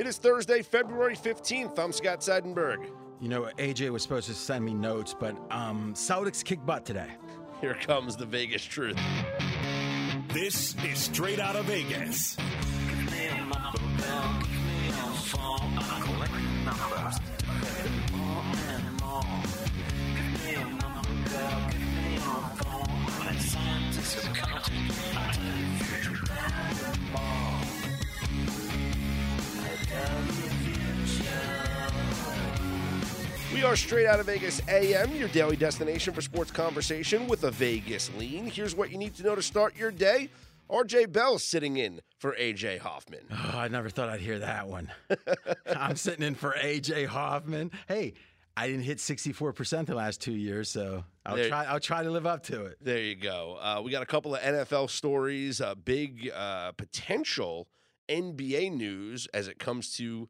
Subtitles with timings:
[0.00, 1.78] It is Thursday, February 15th.
[1.78, 2.88] I'm Scott Seidenberg.
[3.20, 7.10] You know, AJ was supposed to send me notes, but um, Celtics kick butt today.
[7.60, 8.98] Here comes the Vegas truth.
[10.28, 12.38] This is straight out of Vegas.
[33.52, 37.50] We are straight out of Vegas AM, your daily destination for sports conversation with a
[37.50, 38.46] Vegas lean.
[38.46, 40.30] Here's what you need to know to start your day.
[40.70, 43.20] RJ Bell sitting in for AJ Hoffman.
[43.52, 44.92] Oh, I never thought I'd hear that one.
[45.76, 47.72] I'm sitting in for AJ Hoffman.
[47.88, 48.14] Hey,
[48.56, 51.64] I didn't hit 64% the last two years, so I'll There- try.
[51.64, 52.78] I'll try to live up to it.
[52.80, 53.58] There you go.
[53.60, 57.66] Uh, we got a couple of NFL stories, uh, big uh, potential
[58.10, 60.28] NBA news as it comes to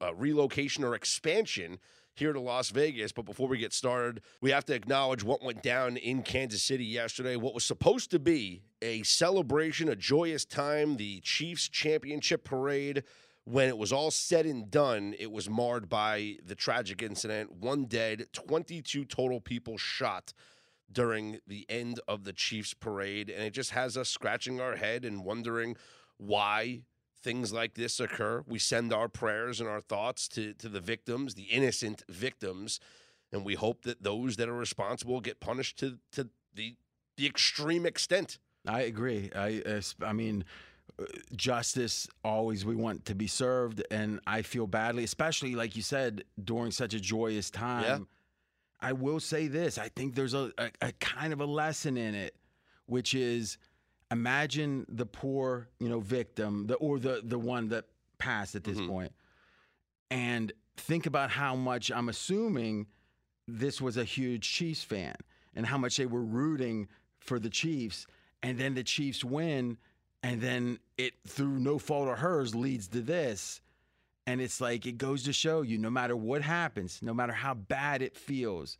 [0.00, 1.78] uh, relocation or expansion
[2.14, 3.12] here to Las Vegas.
[3.12, 6.84] But before we get started, we have to acknowledge what went down in Kansas City
[6.84, 7.36] yesterday.
[7.36, 13.04] What was supposed to be a celebration, a joyous time, the Chiefs championship parade.
[13.44, 17.52] When it was all said and done, it was marred by the tragic incident.
[17.52, 20.32] One dead, 22 total people shot
[20.90, 23.30] during the end of the Chiefs parade.
[23.30, 25.76] And it just has us scratching our head and wondering
[26.16, 26.82] why
[27.26, 28.44] things like this occur.
[28.46, 32.78] We send our prayers and our thoughts to, to the victims, the innocent victims,
[33.32, 36.76] and we hope that those that are responsible get punished to, to the,
[37.16, 38.38] the extreme extent.
[38.64, 39.32] I agree.
[39.34, 40.44] I, I mean,
[41.00, 45.82] uh, justice always we want to be served, and I feel badly, especially like you
[45.82, 48.06] said during such a joyous time.
[48.80, 52.14] I will say this: I think there's a, a, a kind of a lesson in
[52.14, 52.36] it,
[52.86, 53.58] which is
[54.10, 57.86] imagine the poor, you know, victim, the or the the one that
[58.18, 58.88] passed at this Mhm.
[58.88, 59.12] point,
[60.10, 62.86] and think about how much I'm assuming
[63.48, 65.16] this was a huge Chiefs fan
[65.54, 66.88] and how much they were rooting
[67.20, 68.06] for the Chiefs,
[68.42, 69.78] and then the Chiefs win,
[70.22, 73.60] and then it through no fault of hers leads to this.
[74.28, 77.54] And it's like it goes to show you no matter what happens, no matter how
[77.54, 78.76] bad it feels,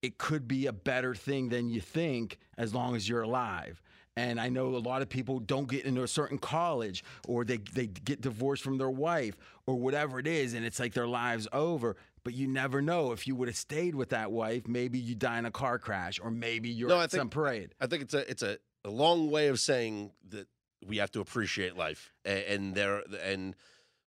[0.00, 3.82] it could be a better thing than you think as long as you're alive.
[4.16, 7.58] And I know a lot of people don't get into a certain college or they,
[7.72, 9.36] they get divorced from their wife
[9.66, 11.96] or whatever it is, and it's like their lives over.
[12.22, 13.12] But you never know.
[13.12, 16.20] If you would have stayed with that wife, maybe you die in a car crash
[16.22, 17.74] or maybe you're No, at think- some parade.
[17.80, 20.46] I think it's a it's a, a long way of saying that
[20.86, 23.56] we have to appreciate life, and, and there and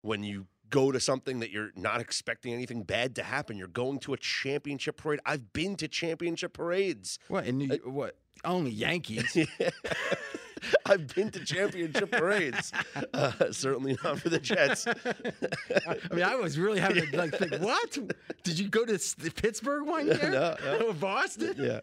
[0.03, 3.99] when you go to something that you're not expecting anything bad to happen, you're going
[4.00, 5.21] to a championship parade.
[5.25, 7.19] I've been to championship parades.
[7.28, 7.47] What?
[7.47, 8.16] In New, uh, what?
[8.44, 9.37] Only Yankees.
[10.87, 12.72] I've been to championship parades.
[13.12, 14.87] Uh, certainly not for the Jets.
[15.87, 17.99] I mean, I was really having to like think, what?
[18.43, 20.16] Did you go to S- Pittsburgh one year?
[20.31, 20.88] No, no.
[20.88, 21.55] Or Boston?
[21.59, 21.81] yeah,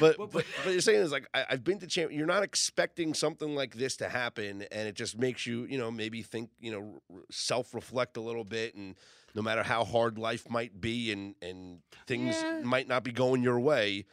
[0.00, 2.12] but but, but you're saying is like I, I've been to champ.
[2.12, 5.90] You're not expecting something like this to happen, and it just makes you you know
[5.90, 7.00] maybe think you know
[7.30, 8.94] self reflect a little bit, and
[9.34, 12.60] no matter how hard life might be, and and things Yeah.
[12.62, 14.04] might not be going your way,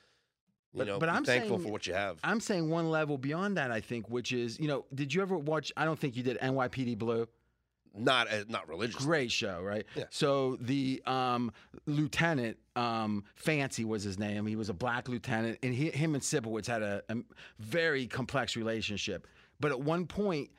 [0.73, 2.19] you But- know, but I'm thankful saying- for what you have.
[2.23, 5.37] I'm saying one level beyond that, I think, which is, you know, did you ever
[5.37, 5.71] watch?
[5.75, 7.27] I don't think you did NYPD Blue.
[7.93, 9.03] not as not religious.
[9.03, 9.85] Great show, right?
[9.95, 10.05] Yeah.
[10.11, 11.51] So the um,
[11.85, 14.45] lieutenant, um, Fancy was his name.
[14.45, 17.17] He was a black lieutenant, and he, him and Sipowicz had a, a
[17.59, 19.27] very complex relationship.
[19.59, 20.51] But at one point,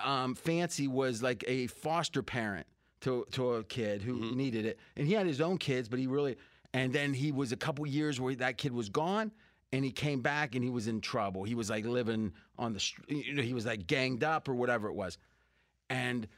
[0.00, 2.66] um, Fancy was like a foster parent
[3.02, 4.36] to to a kid who Mm-hmm.
[4.36, 6.36] needed it, and he had his own kids, but he really.
[6.72, 9.32] And then he was a couple years where that kid was gone,
[9.72, 11.44] and he came back and he was in trouble.
[11.44, 14.54] He was like living on the, str- you know, he was like ganged up or
[14.54, 15.18] whatever it was.
[15.90, 16.28] And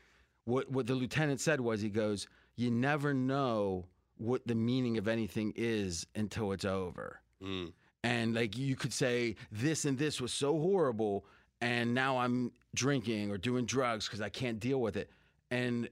[0.44, 3.86] what what the lieutenant said was, he goes, "You never know
[4.16, 7.72] what the meaning of anything is until it's over." Mm.
[8.04, 11.26] And like you could say, this and this was so horrible,
[11.60, 15.10] and now I'm drinking or doing drugs because I can't deal with it.
[15.50, 15.88] And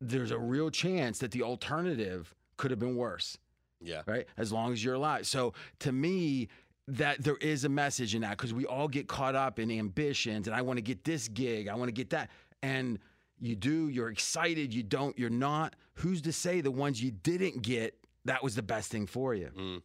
[0.00, 3.38] there's a real chance that the alternative could have been worse
[3.80, 4.26] Yeah, right?
[4.36, 5.26] As long as you're alive.
[5.26, 6.48] So to me,
[6.86, 10.46] that there is a message in that because we all get caught up in ambitions
[10.46, 12.30] and I want to get this gig, I want to get that.
[12.62, 12.98] And
[13.40, 15.76] you do, you're excited, you don't, you're not.
[15.94, 17.96] Who's to say the ones you didn't get,
[18.26, 19.50] that was the best thing for you?
[19.56, 19.82] Mm.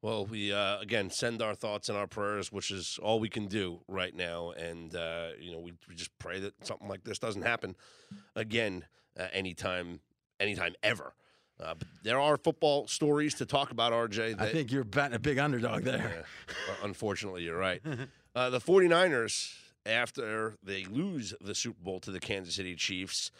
[0.00, 3.46] Well, we uh, again send our thoughts and our prayers, which is all we can
[3.46, 7.18] do right now, and uh, you know we, we just pray that something like this
[7.18, 7.74] doesn't happen
[8.36, 8.84] again
[9.18, 9.98] uh, anytime,
[10.38, 11.14] anytime ever.
[11.60, 14.40] Uh, but there are football stories to talk about, RJ.
[14.40, 16.24] I think you're betting a big underdog there.
[16.48, 17.82] uh, unfortunately, you're right.
[18.36, 19.52] Uh, the 49ers
[19.84, 23.32] after they lose the Super Bowl to the Kansas City Chiefs,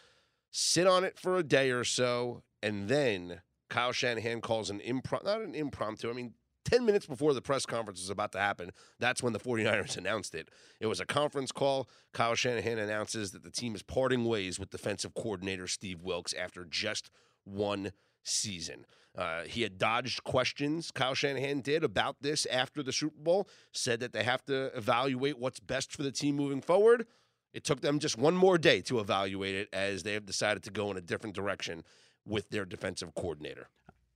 [0.51, 5.29] sit on it for a day or so, and then Kyle Shanahan calls an impromptu,
[5.29, 6.35] not an impromptu, I mean,
[6.65, 10.35] 10 minutes before the press conference was about to happen, that's when the 49ers announced
[10.35, 10.49] it.
[10.81, 11.89] It was a conference call.
[12.13, 16.65] Kyle Shanahan announces that the team is parting ways with defensive coordinator Steve Wilks after
[16.65, 17.11] just
[17.45, 17.93] one
[18.23, 18.87] season.
[19.17, 23.99] Uh, he had dodged questions, Kyle Shanahan did, about this after the Super Bowl, said
[24.01, 27.07] that they have to evaluate what's best for the team moving forward.
[27.53, 30.71] It took them just one more day to evaluate it as they have decided to
[30.71, 31.83] go in a different direction
[32.25, 33.69] with their defensive coordinator.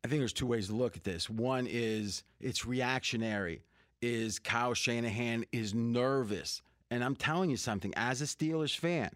[0.04, 1.30] I think there's two ways to look at this.
[1.30, 3.64] One is it's reactionary.
[4.00, 6.60] Is Kyle Shanahan is nervous.
[6.90, 9.10] And I'm telling you something, as a Steelers fan,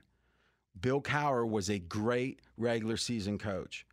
[0.80, 3.84] Bill Cowher was a great regular season coach.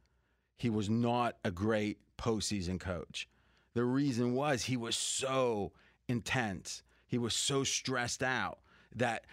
[0.58, 3.28] He was not a great postseason coach.
[3.74, 5.72] The reason was he was so
[6.08, 6.84] intense.
[7.08, 8.60] He was so stressed out
[8.96, 9.26] that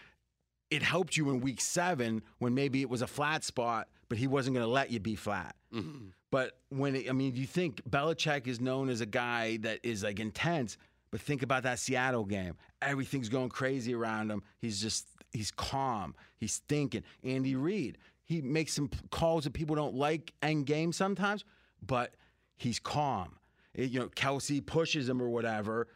[0.71, 4.27] it helped you in week seven when maybe it was a flat spot, but he
[4.27, 5.57] wasn't going to let you be flat.
[5.75, 6.09] Mm-hmm.
[6.31, 10.05] But when it, I mean, you think Belichick is known as a guy that is
[10.05, 10.79] like intense,
[11.11, 12.55] but think about that Seattle game.
[12.81, 14.43] Everything's going crazy around him.
[14.59, 16.15] He's just he's calm.
[16.39, 17.03] He's thinking.
[17.25, 17.99] Andy Reid,
[18.31, 21.45] he makes some calls that people don't like end game sometimes,
[21.87, 22.15] but
[22.57, 23.37] he's calm.
[23.75, 25.89] It- you know, Kelce pushes him or whatever.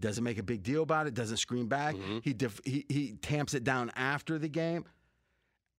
[0.00, 1.14] Doesn't make a big deal about it.
[1.14, 1.94] Doesn't scream back.
[1.94, 2.18] Mm-hmm.
[2.22, 4.84] He, def- he he tamps it down after the game.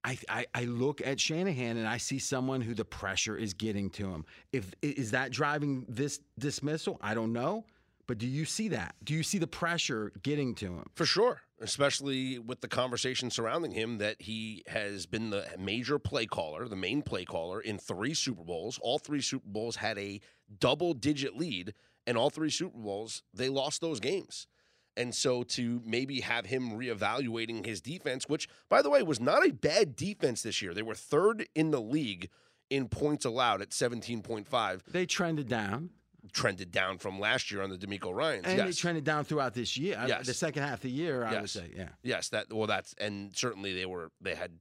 [0.04, 3.90] I, I I look at Shanahan and I see someone who the pressure is getting
[3.92, 4.26] to him.
[4.54, 6.98] If is that driving this dismissal?
[7.02, 7.66] I don't know.
[8.08, 8.96] But do you see that?
[9.04, 10.86] Do you see the pressure getting to him?
[10.96, 16.26] For sure, especially with the conversation surrounding him that he has been the major play
[16.26, 18.80] caller, the main play caller in three Super Bowls.
[18.82, 20.22] All three Super Bowls had a
[20.60, 21.74] double digit lead,
[22.06, 24.48] and all three Super Bowls, they lost those games.
[24.96, 29.46] And so to maybe have him reevaluating his defense, which, by the way, was not
[29.46, 30.74] a bad defense this year.
[30.74, 32.30] They were third in the league
[32.70, 35.92] in points allowed at 17.5, They trended down,
[36.34, 38.46] trended down from last year on the DeMeco Ryans.
[38.46, 38.78] and they yes.
[38.78, 39.98] trended down throughout this year.
[39.98, 40.26] Uh, Yes.
[40.28, 41.52] The second half of the year, I would Yes.
[41.52, 41.90] say, yeah.
[42.04, 44.52] Yes, that well that's and certainly they were they had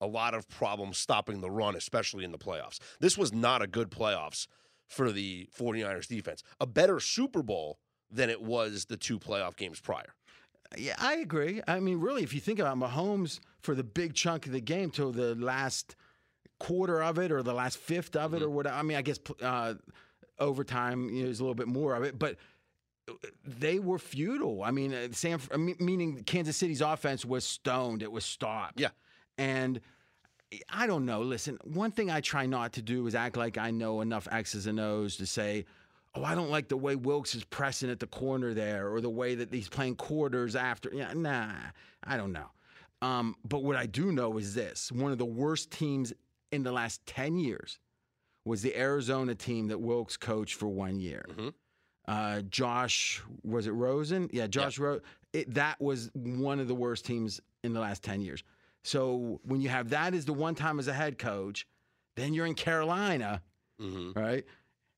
[0.00, 2.78] a lot of problems stopping the run, especially in the playoffs.
[3.00, 4.46] This was not a good playoffs
[4.88, 6.42] for the 49ers defense.
[6.60, 7.78] A better Super Bowl
[8.10, 10.14] than it was the two playoff games prior.
[10.76, 11.62] Yeah, I agree.
[11.68, 14.90] I mean, really, if you think about Mahomes for the big chunk of the game
[14.90, 15.94] till the last
[16.58, 18.46] quarter of it or the last fifth of it Mm-hmm.
[18.46, 18.76] or whatever.
[18.76, 19.74] I mean, I guess uh,
[20.38, 22.36] overtime you know, is a little bit more of it, but
[23.44, 24.62] they were futile.
[24.62, 28.02] I mean, uh, San, meaning Kansas City's offense was stoned.
[28.02, 28.80] It was stopped.
[28.80, 28.90] Yeah.
[29.36, 29.80] And
[30.68, 31.20] I don't know.
[31.20, 34.66] Listen, one thing I try not to do is act like I know enough X's
[34.66, 35.66] and O's to say,
[36.14, 39.10] oh, I don't like the way Wilks is pressing at the corner there or the
[39.10, 40.90] way that he's playing quarters after.
[40.92, 41.52] Yeah, nah,
[42.04, 42.50] I don't know.
[43.02, 46.12] Um, but what I do know is this one of the worst teams
[46.52, 47.78] in the last 10 years
[48.44, 51.24] was the Arizona team that Wilks coached for one year.
[51.30, 51.54] Mhm.
[52.06, 54.28] Uh, Josh, was it Rosen?
[54.32, 54.78] Yeah, Josh
[55.32, 58.44] It, that was one of the worst teams in the last 10 years.
[58.84, 61.66] So when you have that as the one time as a head coach,
[62.16, 63.42] then you're in Carolina,
[63.80, 64.18] Mm-hmm.
[64.18, 64.44] right?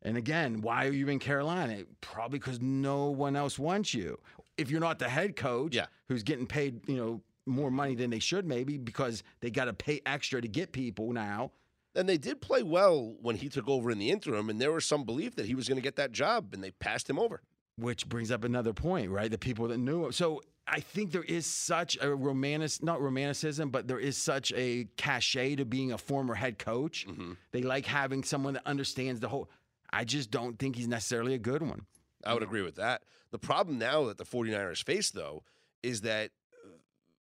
[0.02, 1.84] And again, why are you in Carolina?
[2.02, 4.18] Probably because no one else wants you.
[4.58, 5.86] If you're not the head coach, Yeah.
[6.08, 9.72] who's getting paid, you know, more money than they should, maybe because they got to
[9.72, 11.52] pay extra to get people now.
[11.96, 14.84] And they did play well when he took over in the interim, and there was
[14.84, 17.40] some belief that he was going to get that job, and they passed him over.
[17.78, 19.30] Which brings up another point, right?
[19.30, 20.12] The people that knew him.
[20.12, 24.86] So I think there is such a romantic, not romanticism, but there is such a
[24.96, 27.06] cachet to being a former head coach.
[27.08, 27.32] Mm-hmm.
[27.52, 29.48] They like having someone that understands the whole.
[29.90, 31.86] I just don't think he's necessarily a good one.
[32.24, 33.02] I would agree with that.
[33.30, 35.44] The problem now that the 49ers face, though,
[35.82, 36.30] is that
[36.64, 36.70] uh,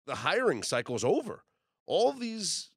[0.06, 1.44] the hiring cycle is over.
[1.86, 2.70] All these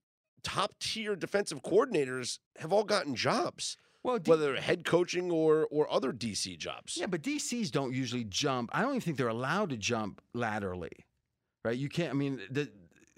[0.43, 5.91] top tier defensive coordinators have all gotten jobs, Well, D- whether head coaching or or
[5.91, 6.97] other DC jobs.
[6.97, 8.69] yeah, but DCs don't usually jump.
[8.73, 11.05] I don't even think they're allowed to jump laterally,
[11.65, 11.77] right?
[11.77, 12.11] You can't.
[12.11, 12.69] I mean, the,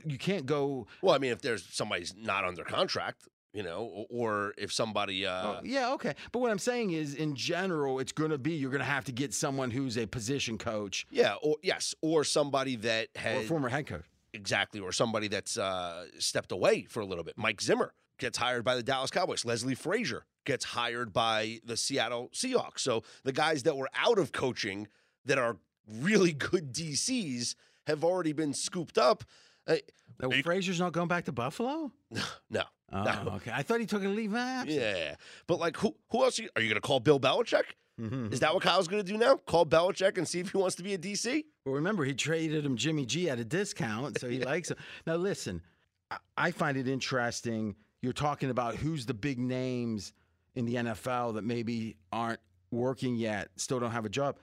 [0.05, 0.87] you can't go.
[1.01, 5.25] Well, I mean, if there's somebody's not under contract, you know, or, or if somebody,
[5.27, 6.15] uh, Oh, yeah, okay.
[6.31, 9.05] But what I'm saying is, in general, it's going to be you're going to have
[9.05, 13.47] to get someone who's a position coach yeah, or yes, or somebody that or has
[13.47, 14.05] former head coach.
[14.33, 17.35] Exactly, or somebody that's uh, stepped away for a little bit.
[17.37, 19.45] Mike Zimmer gets hired by the Dallas Cowboys.
[19.45, 22.79] Leslie Frazier gets hired by the Seattle Seahawks.
[22.79, 24.87] So the guys that were out of coaching
[25.25, 25.57] that are
[25.87, 27.55] really good DCs
[27.87, 29.23] have already been scooped up.
[29.67, 31.91] No, Are Frazier's not going back to Buffalo.
[32.49, 32.63] no.
[32.93, 33.31] Oh, No.
[33.37, 33.51] okay.
[33.53, 34.77] I thought he took a leave of absence.
[34.79, 35.15] Yeah.
[35.47, 37.63] But like who who else are you, are you going to call Bill Belichick?
[37.99, 38.31] Mhm.
[38.33, 39.35] Is that what Kyle's going to do now?
[39.37, 41.43] Call Belichick and see if he wants to be a DC?
[41.65, 44.77] Well, remember, he traded him Jimmy G at a discount, so he likes him.
[45.05, 45.61] Now, listen,
[46.09, 47.75] I, I find it interesting.
[48.01, 50.13] You're talking about who's the big names
[50.55, 52.39] in the NFL that maybe aren't
[52.71, 54.35] working yet, still don't have a job.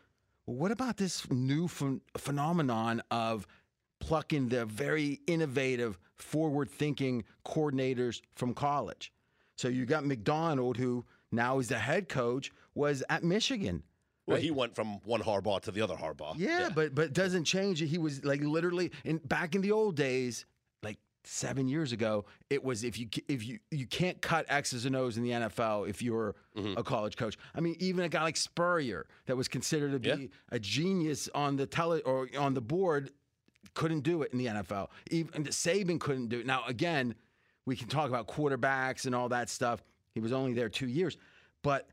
[0.47, 3.47] Well, what about this new phen- phenomenon of
[4.01, 9.13] plucking the very innovative, forward thinking coordinators from college?
[9.57, 13.83] So you got McDonald, who now is the head coach, was at Michigan.
[14.27, 14.45] Well, Right.
[14.45, 16.35] he went from one Harbaugh to the other Harbaugh.
[16.37, 17.81] Yeah, but but it doesn't change.
[17.81, 20.45] He was like literally in back in the old days,
[20.83, 22.27] like seven years ago.
[22.51, 25.89] It was if you if you you can't cut X's and O's in the NFL
[25.89, 26.77] if you're Mm-hmm.
[26.79, 27.39] a college coach.
[27.55, 30.27] I mean, even a guy like Spurrier that was considered to be Yeah.
[30.51, 33.11] a genius on the tele or on the board
[33.75, 34.89] couldn't do it in the NFL.
[35.11, 36.47] Even Saban couldn't do it.
[36.47, 37.15] Now again,
[37.67, 39.83] we can talk about quarterbacks and all that stuff.
[40.15, 41.17] He was only there two years,
[41.63, 41.89] but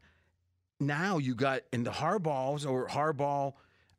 [0.80, 3.54] now you got in the Harbaughs or Harbaugh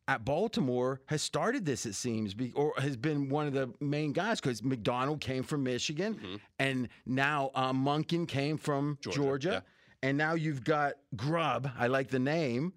[0.09, 4.41] at Baltimore has started this, it seems, or has been one of the main guys
[4.41, 9.49] because McDonald came from Michigan, and now uh, Monken came from Georgia, Georgia,
[10.03, 10.09] yeah.
[10.09, 11.71] and now you've got Grubb.
[11.79, 12.73] I like the name.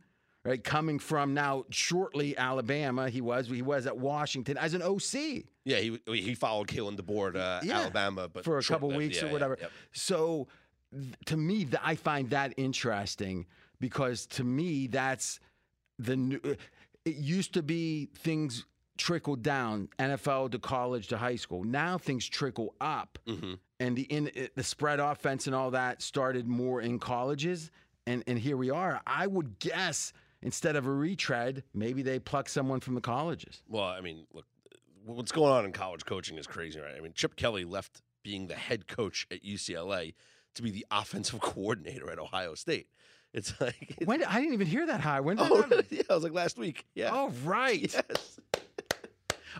[0.46, 5.44] Right, coming from now shortly Alabama, he was he was at Washington as an OC
[5.66, 8.98] Yeah, he he followed Kalen DeBoer to Yeah, Alabama, but for a couple short-lived.
[8.98, 9.58] weeks Yeah, or yeah, whatever.
[9.60, 9.72] yep.
[9.92, 10.48] So
[10.98, 13.48] th- to me, th- I find that interesting
[13.82, 15.42] because to me, that's
[16.00, 16.40] the new.
[17.04, 18.66] It used to be things
[18.98, 21.66] trickled down NFL to college to high school.
[21.66, 23.54] Now things trickle up, Mm-hmm.
[23.82, 27.72] and the in the spread offense and all that started more in colleges,
[28.08, 29.02] and and here we are.
[29.06, 33.62] I would guess instead of a retread, maybe they pluck someone from the colleges.
[33.68, 34.46] Well, I mean, look,
[35.06, 36.96] what's going on in college coaching is crazy, right?
[36.96, 40.14] I mean, Chip Kelly left being the head coach at UCLA
[40.56, 42.88] to be the offensive coordinator at Ohio State.
[43.34, 45.20] It's like, it's, When I didn't even hear that high.
[45.20, 45.86] When did oh, that oh, happen?
[45.98, 46.86] yeah, I was like last week.
[46.96, 47.12] Yeah.
[47.14, 47.82] Oh, right.
[48.10, 48.40] yes.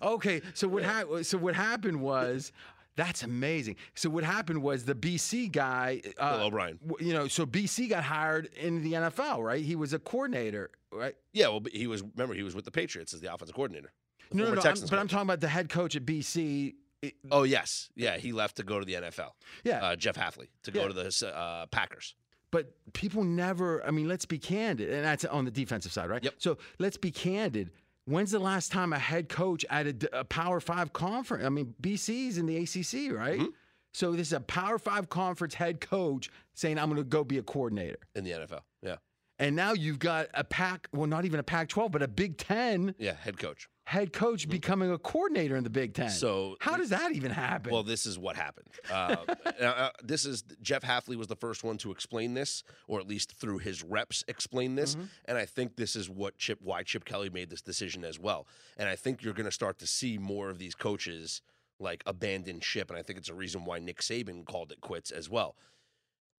[0.02, 1.26] Okay, so what happened?
[1.26, 2.52] So what happened was,
[3.00, 3.76] that's amazing.
[3.96, 6.80] So what happened was the BC guy, uh, Bill O'Brien.
[7.00, 9.64] you know, so BC got hired in the NFL, right?
[9.64, 11.16] He was a coordinator, right?
[11.34, 12.04] Yeah, well, he was.
[12.16, 13.92] Remember, he was with the Patriots as the offensive coordinator.
[14.32, 14.62] The No, no, no.
[14.62, 16.76] I'm- but I'm talking about the head coach at BC.
[17.02, 18.18] It- Oh yes, yeah.
[18.18, 19.32] He left to go to the NFL.
[19.64, 20.82] yeah, Uh, Jeff Hafley to Yeah.
[20.82, 22.14] go to the uh, Packers.
[22.52, 23.86] but people never.
[23.86, 26.24] I mean, let's be candid, and that's on the defensive side, right?
[26.24, 26.34] Yep.
[26.40, 27.70] So let's be candid.
[28.10, 31.46] When's the last time a head coach at a Power Five conference?
[31.46, 33.40] I mean, BC's in the ACC, right?
[33.40, 33.54] Mhm.
[33.94, 37.38] So this is a Power Five conference head coach saying, "I'm going to go be
[37.38, 38.62] a coordinator." in the NFL.
[38.82, 38.96] Yeah,
[39.38, 42.38] And now you've got a pack, well, not even a Pac 12, but a Big
[42.38, 43.14] Ten yeah.
[43.14, 43.70] Head coach.
[43.90, 46.10] Head coach becoming a coordinator in the Big Ten.
[46.10, 46.16] Mm-hmm.
[46.16, 47.74] So how does that even happen?
[47.74, 48.68] Well, this is what happened.
[48.88, 49.16] Uh,
[49.60, 53.32] uh, this is Jeff Hafley was the first one to explain this, or at least
[53.32, 54.94] through his reps explain this.
[54.94, 55.06] Mm-hmm.
[55.26, 58.46] And I think this is what Chip, why Chip Kelly made this decision as well.
[58.78, 61.42] And I think you're going to start to see more of these coaches
[61.80, 62.92] like abandon ship.
[62.92, 65.56] And I think it's a reason why Nick Saban called it quits as well.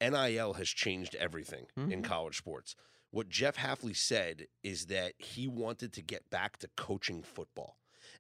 [0.01, 2.05] NIL has changed everything in Mhm.
[2.05, 2.77] college sports.
[3.11, 7.77] What Jeff Hafley said is that he wanted to get back to coaching football.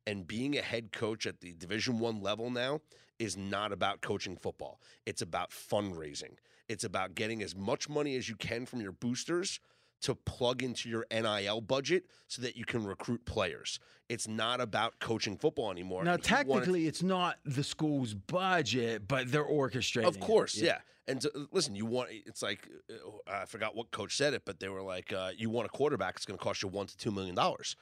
[0.06, 2.80] And being a head coach at the Division 1 level now
[3.18, 4.80] is not about coaching football.
[5.06, 6.36] It's about fundraising.
[6.68, 9.60] It's about getting as much money as you can from your boosters
[10.02, 13.78] to plug into your NIL budget so that you can recruit players.
[14.08, 16.02] It's not about coaching football anymore.
[16.04, 20.06] now, he wanted- technically, it's not the school's budget, but they're orchestrating.
[20.06, 20.20] of it.
[20.20, 20.78] course, yeah.
[21.10, 24.60] And to, listen, you want it's like uh, I forgot what coach said it, but
[24.60, 26.14] they were like, uh, "You want a quarterback?
[26.16, 27.74] It's going to cost you one to two million dollars."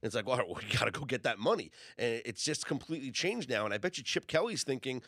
[0.00, 3.50] It's like, well, we got to go get that money, and it's just completely changed
[3.50, 3.64] now.
[3.64, 5.02] And I bet you Chip Kelly's thinking,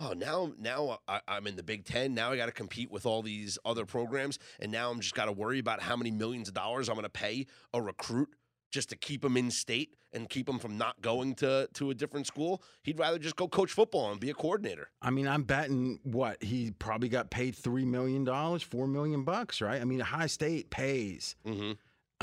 [0.00, 2.14] "Oh, now, now I, I'm in the Big Ten.
[2.14, 5.26] Now I got to compete with all these other programs, and now I'm just got
[5.26, 8.30] to worry about how many millions of dollars I'm going to pay a recruit."
[8.70, 11.94] Just to keep him in state and keep him from not going to to a
[11.94, 14.90] different school, he'd rather just go coach football and be a coordinator.
[15.02, 19.60] I mean, I'm betting what he probably got paid three million dollars, four million bucks,
[19.60, 19.80] right?
[19.80, 21.34] I mean, Ohio State pays.
[21.46, 21.72] Mm-hmm.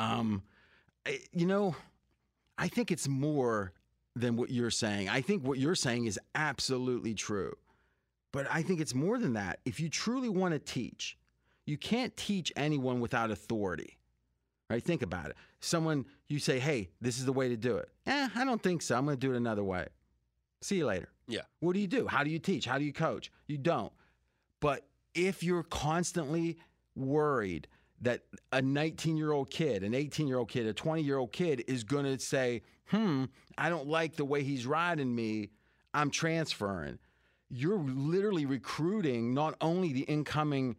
[0.04, 0.44] Um,
[1.32, 1.76] you know,
[2.58, 3.74] I think it's more
[4.16, 5.10] than what you're saying.
[5.10, 7.54] I think what you're saying is absolutely true.
[8.32, 9.60] But I think it's more than that.
[9.66, 11.18] If you truly want to teach,
[11.66, 13.97] you can't teach anyone without authority.
[14.70, 14.84] Right?
[14.84, 15.38] Think about it.
[15.60, 18.82] Someone you say, "Hey, this is the way to do it." Eh, I don't think
[18.82, 18.96] so.
[18.98, 19.88] I'm going to do it another way.
[20.62, 21.10] See you later.
[21.28, 21.42] Yeah.
[21.60, 22.08] What do you do?
[22.08, 22.66] How do you teach?
[22.66, 23.32] How do you coach?
[23.48, 23.94] You don't.
[24.60, 26.58] But if you're constantly
[26.96, 27.68] worried
[28.02, 28.22] that
[28.52, 31.64] a 19 year old kid, an 18 year old kid, a 20 year old kid
[31.68, 33.26] is going to say, hmm,
[33.58, 35.50] I don't like the way he's riding me.
[35.94, 37.00] I'm transferring.
[37.50, 40.76] You're literally recruiting not only the incoming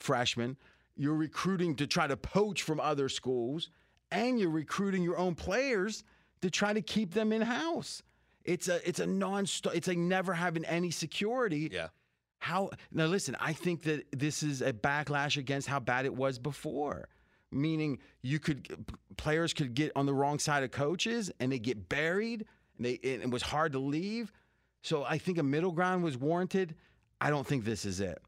[0.00, 0.56] freshmen,
[0.96, 3.70] you're recruiting to try to poach from other schools,
[4.10, 6.04] and you're recruiting your own players
[6.40, 8.02] to try to keep them in house.
[8.44, 9.74] It's a it's a non stop.
[9.74, 11.68] it's like never having any security.
[11.72, 11.88] Yeah.
[12.38, 13.06] How now?
[13.06, 17.08] Listen, I think that this is a backlash against how bad it was before.
[17.50, 18.86] Meaning, you could
[19.16, 22.98] players could get on the wrong side of coaches and they get buried, and they
[23.02, 24.32] and it was hard to leave.
[24.82, 26.74] So I think a middle ground was warranted.
[27.20, 28.22] I don't think this is it.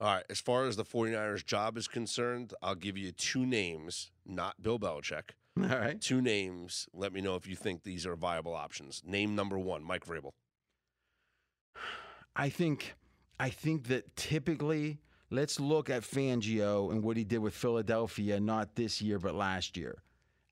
[0.00, 0.24] All right.
[0.28, 4.78] As far as the 49ers job is concerned, I'll give you two names, not Bill
[4.78, 5.30] Belichick.
[5.60, 6.00] All right.
[6.00, 6.88] Two names.
[6.92, 9.02] Let me know if you think these are viable options.
[9.06, 10.32] Name number one, Mike Vrabel.
[12.34, 12.94] I think
[13.40, 14.98] I think that typically
[15.30, 19.76] let's look at Fangio and what he did with Philadelphia, not this year but last
[19.76, 20.02] year.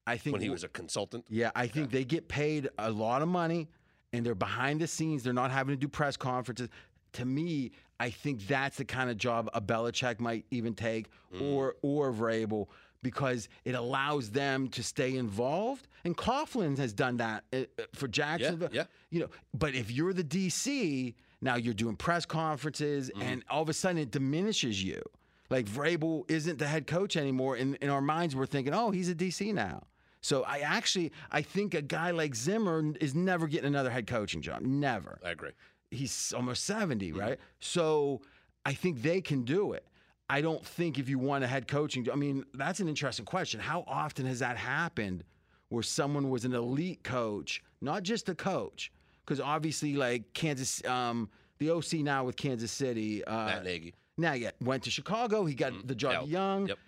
[0.07, 1.27] I think when he was a consultant.
[1.29, 3.69] Yeah, I think they get paid a lot of money
[4.13, 5.23] and they're behind the scenes.
[5.23, 6.69] They're not having to do press conferences.
[7.15, 11.43] To me, I think that's the kind of job a Belichick might even take Mm.
[11.53, 12.69] or or Vrabel
[13.03, 15.89] because it allows them to stay involved.
[16.05, 18.71] And Coughlin has done that uh, uh, for Jacksonville.
[18.73, 18.83] yeah.
[18.83, 18.87] yeah.
[19.11, 23.23] You know, but if you're the DC, now you're doing press conferences Mm-hmm.
[23.23, 25.03] and all of a sudden it diminishes you.
[25.51, 27.57] Like Vrabel isn't the head coach anymore.
[27.57, 29.83] In in our minds, we're thinking, oh, he's a DC now.
[30.21, 34.41] So I actually I think a guy like Zimmer is never getting another head coaching
[34.41, 34.63] job.
[34.63, 35.19] Never.
[35.25, 35.51] I agree.
[35.91, 37.39] He's almost 70, right?
[37.61, 38.21] So
[38.65, 39.87] I think they can do it.
[40.29, 43.61] I don't think if you want a head coaching, I mean, that's an interesting question.
[43.61, 45.23] How often has that happened
[45.69, 48.91] where someone was an elite coach, not just a coach?
[49.25, 53.95] Because obviously, like Kansas, um, the OC now with Kansas City, uh, Matt Nagy.
[54.17, 55.45] Nagy went to Chicago.
[55.45, 56.39] He got the job Yeah.
[56.39, 56.69] young.
[56.69, 56.79] Yep.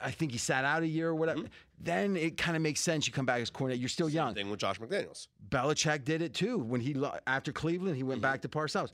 [0.00, 1.40] I think he sat out a year or whatever.
[1.40, 1.52] Mm-hmm.
[1.80, 3.06] Then it kind of makes sense.
[3.06, 3.80] You come back as coordinator.
[3.80, 4.34] You're still young.
[4.34, 5.26] Thing with Josh McDaniels.
[5.48, 6.58] Belichick did it too.
[6.58, 6.96] When he
[7.26, 8.30] after Cleveland, he went mm-hmm.
[8.30, 8.92] back to Parcells.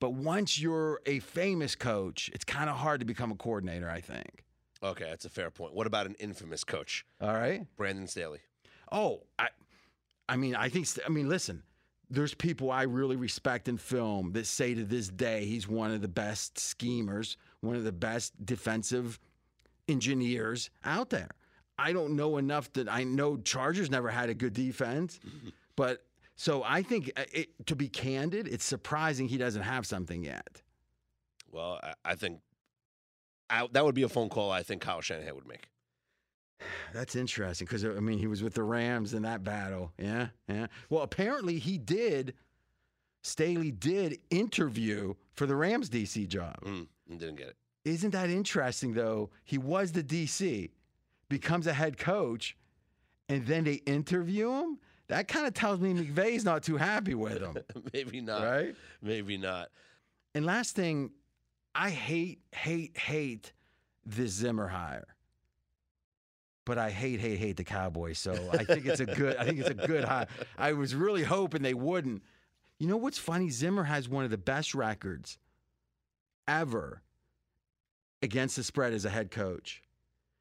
[0.00, 3.90] But once you're a famous coach, it's kind of hard to become a coordinator.
[3.90, 4.44] I think.
[4.82, 5.74] Okay, that's a fair point.
[5.74, 7.66] What about an infamous coach, All right.
[7.76, 8.38] Brandon Staley?
[8.92, 9.48] Oh, I,
[10.28, 10.86] I mean, I think.
[11.04, 11.62] I mean, listen.
[12.10, 16.00] There's people I really respect in film that say to this day he's one of
[16.00, 19.18] the best schemers, one of the best defensive
[19.88, 21.30] engineers out there.
[21.78, 25.20] I don't know enough that I know Chargers never had a good defense,
[25.76, 26.04] but
[26.36, 30.62] so I think uh, it, to be candid, it's surprising he doesn't have something yet.
[31.50, 32.40] Well, I, I think
[33.50, 35.68] I, that would be a phone call I think Kyle Shanahan would make.
[36.92, 39.92] That's interesting because I mean he was with the Rams in that battle.
[39.98, 40.66] Yeah, yeah.
[40.90, 42.34] Well, apparently he did.
[43.22, 46.60] Staley did interview for the Rams DC job.
[46.62, 47.56] Mm, and didn't get it.
[47.88, 49.30] Isn't that interesting though?
[49.44, 50.70] He was the DC,
[51.28, 52.56] becomes a head coach,
[53.28, 54.78] and then they interview him.
[55.08, 57.56] That kind of tells me McVay's not too happy with him,
[57.94, 58.42] Maybe not.
[58.42, 58.74] right?
[59.00, 59.70] Maybe not.
[60.34, 61.12] And last thing,
[61.74, 63.52] I hate, hate, hate
[64.04, 65.06] this Zimmer hire.
[66.66, 68.18] But I hate, hate, hate the Cowboys.
[68.18, 69.38] So I think it's a good.
[69.38, 70.26] I think it's a good hire.
[70.58, 72.22] I was really hoping they wouldn't.
[72.78, 73.48] You know what's funny?
[73.48, 75.38] Zimmer has one of the best records
[76.46, 77.00] ever
[78.22, 79.82] against the spread as a head coach.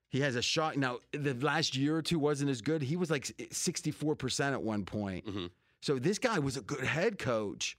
[0.10, 0.78] He has a shot.
[0.78, 2.82] Now the last year or two wasn't as good.
[2.82, 5.26] He was like sixty-four percent at one point.
[5.26, 5.50] Mhm.
[5.82, 7.78] So this guy was a good head coach.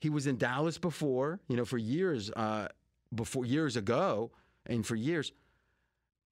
[0.00, 2.68] He was in Dallas before, you know, for years, uh,
[3.14, 4.30] before years ago,
[4.66, 5.32] and for years.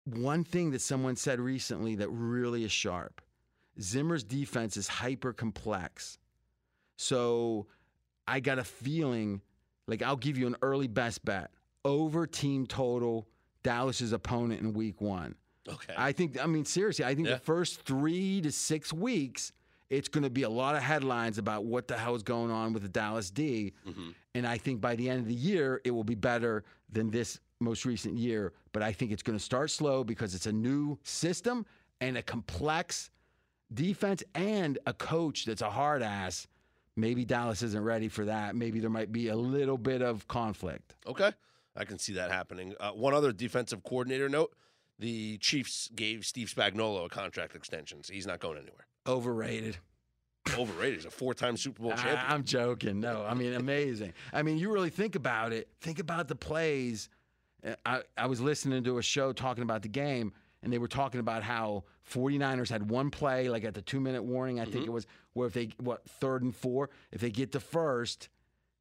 [0.06, 3.22] One thing that someone said recently that really is sharp:
[3.80, 6.18] Zimmer's defense is hyper complex.
[6.96, 7.68] So
[8.28, 9.42] I got a feeling,
[9.88, 11.52] like I'll give you an early best bet
[11.86, 13.28] over team total
[13.64, 15.36] Dallas's opponent in Week One.
[15.68, 15.94] Okay.
[15.98, 17.36] I think, I mean, seriously, I think Yeah.
[17.36, 19.54] the first three to six weeks,
[19.90, 22.74] it's going to be a lot of headlines about what the hell is going on
[22.74, 23.74] with the Dallas D.
[23.86, 24.14] Mhm.
[24.34, 27.40] And I think by the end of the year, it will be better than this
[27.60, 28.52] most recent year.
[28.74, 31.66] But I think it's going to start slow because it's a new system
[32.02, 33.10] and a complex
[33.74, 36.48] defense and a coach that's a hard ass.
[36.96, 38.56] Maybe Dallas isn't ready for that.
[38.56, 40.96] Maybe there might be a little bit of conflict.
[41.08, 41.32] Okay.
[41.76, 42.76] I can see that happening.
[42.80, 44.54] Uh, one other defensive coordinator note
[45.00, 48.86] the Chiefs gave Steve Spagnuolo a contract extension, so he's not going anywhere.
[49.08, 49.78] Overrated.
[50.58, 51.00] Overrated.
[51.00, 52.18] He's a four time Super Bowl champion.
[52.18, 53.00] I, am joking.
[53.00, 54.14] No, I mean amazing.
[54.32, 55.70] I mean, you really think about it.
[55.82, 57.10] Think about the plays.
[57.66, 60.88] Uh, I, I was listening to a show talking about the game, and they were
[60.88, 64.86] talking about how 49ers had one play, like at the two minute warning, I think
[64.86, 68.30] it was, where if they what third and four, if they get to first,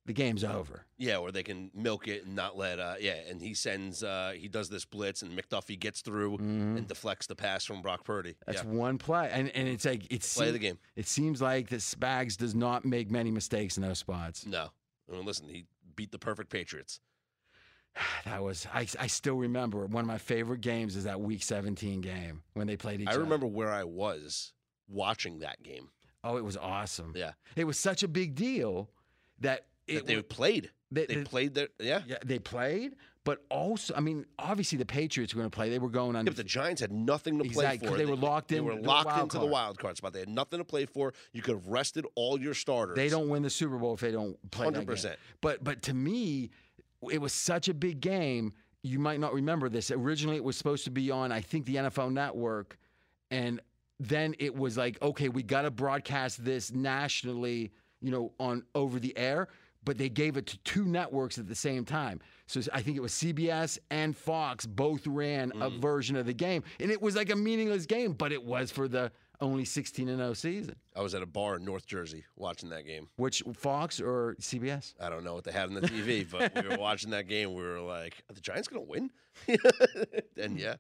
[0.05, 0.85] the game's over.
[0.99, 2.79] Yeah, where they can milk it and not let.
[2.79, 4.03] Uh, yeah, and he sends.
[4.03, 8.05] Uh, he does this blitz, and McDuffie gets through and deflects the pass from Brock
[8.05, 8.31] Purdy.
[8.31, 8.51] Mm-hmm.
[8.53, 8.71] That's yeah.
[8.71, 10.79] one play, and and it's like it's Play the game.
[10.97, 14.45] It seems like that Spags does not make many mistakes in those spots.
[14.47, 14.71] No,
[15.11, 17.01] I mean, listen, he beat the perfect Patriots.
[18.25, 18.87] That was I.
[18.99, 22.77] I still remember one of my favorite games is that Week 17 game when they
[22.77, 23.13] played each other.
[23.13, 23.25] I other.
[23.25, 24.53] remember where I was
[24.89, 25.91] watching that game.
[26.25, 27.13] Oh, it was awesome.
[27.17, 28.89] Yeah, It was such a big deal
[29.41, 30.71] that that they wa- played.
[30.91, 31.69] they- They they- played their.
[31.79, 32.03] Yeah.
[32.07, 35.71] yeah they played, but also I mean obviously the Patriots were going to play.
[35.71, 36.25] They were going on.
[36.27, 37.93] Yeah, but the Giants had nothing to play Exactly, for.
[37.93, 38.57] 'cause they were locked in.
[38.57, 39.51] They were locked wild into the card.
[39.53, 40.13] wild card spot.
[40.13, 41.15] They had nothing to play for.
[41.33, 42.97] You could have rested all your starters.
[42.97, 44.67] they don't win the Super Bowl if they don't play.
[44.67, 45.17] 100%.
[45.41, 46.51] But but to me,
[47.11, 48.53] it was such a big game.
[48.85, 49.91] You might not remember this.
[49.93, 52.77] Originally, it was supposed to be on I think the NFL Network,
[53.31, 53.61] and
[54.01, 58.99] then it was like, okay, we got to broadcast this nationally, you know, on over
[58.99, 59.49] the air.
[59.85, 62.21] But they gave it to two networks at the same time.
[62.47, 65.81] So I think it was CBS and Fox both ran a Mm.
[65.81, 68.87] version of the game, and it was like a meaningless game, but it was for
[68.87, 69.11] the
[69.43, 70.77] only 16 and 0 season.
[70.97, 73.09] I was at a bar in North Jersey watching that game.
[73.17, 74.95] Which Fox or CBS?
[75.01, 77.53] I don't know what they had on the TV, but we were watching that game.
[77.55, 79.11] We were like, "Are the Giants going to win?"
[80.37, 80.75] and yeah,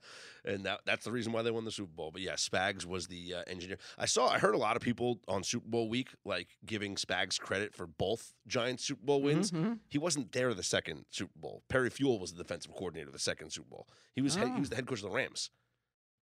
[0.45, 2.11] and that, that's the reason why they won the Super Bowl.
[2.11, 3.79] But yeah, Spags was the uh, engineer.
[3.99, 7.41] I saw, I heard a lot of people on Super Bowl week like giving Spags
[7.41, 9.51] credit for both Giants Super Bowl wins.
[9.51, 9.75] Mm-hmm.
[9.89, 11.63] He wasn't there the second Super Bowl.
[11.69, 13.89] Perry Fewell was the defensive coordinator the second Super Bowl.
[14.15, 14.61] He was head, he Oh.
[14.61, 15.51] was the head coach of the Rams.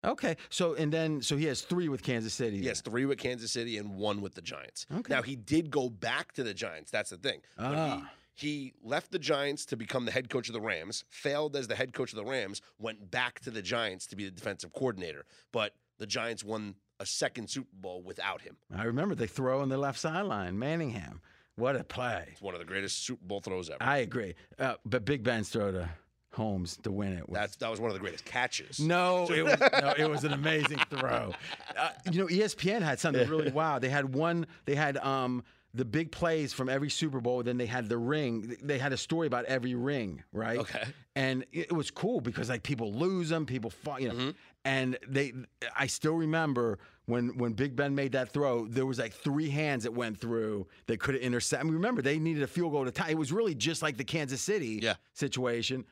[0.05, 2.65] Okay, so and then so he has three with Kansas City.
[2.67, 4.85] Has three with Kansas City and one with the Giants.
[4.93, 5.13] Okay.
[5.13, 6.91] Now he did go back to the Giants.
[6.91, 7.41] That's the thing.
[7.57, 8.09] Ah.
[8.35, 11.67] he, he left the Giants to become the head coach of the Rams, failed as
[11.67, 14.71] the head coach of the Rams, went back to the Giants to be the defensive
[14.71, 15.25] coordinator.
[15.51, 18.57] But the Giants won a second Super Bowl without him.
[18.75, 21.21] I remember they throw on the left sideline, Manningham.
[21.55, 22.27] What a play!
[22.33, 23.81] It's one of the greatest Super Bowl throws ever.
[23.81, 25.89] I agree, uh, but Big Ben's throw to
[26.37, 27.27] Holmes to win it.
[27.27, 28.79] Was, That's that was one of the greatest catches.
[28.79, 31.33] no, it was no, it was an amazing throw.
[31.77, 33.79] Uh, you know, ESPN had something really wow.
[33.79, 34.47] They had one.
[34.65, 37.43] They had um the big plays from every Super Bowl.
[37.43, 38.55] Then they had the ring.
[38.63, 40.59] They had a story about every ring, right?
[40.59, 40.83] Okay.
[41.15, 44.29] and it it was cool because like people lose them, people fall, you know, Mm-hmm.
[44.65, 45.33] and they.
[45.77, 49.83] I still remember when when Big Ben made that throw, there was like three hands
[49.83, 51.61] that went through that could have intercepted.
[51.61, 53.11] I mean, remember they needed a field goal to tie.
[53.11, 54.95] It was really just like the Kansas City Yeah.
[55.13, 55.85] situation,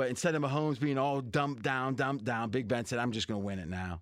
[0.00, 3.28] but instead of Mahomes being all dumped down, dumped down, Big Ben said, "I'm just
[3.28, 4.00] going to win it now."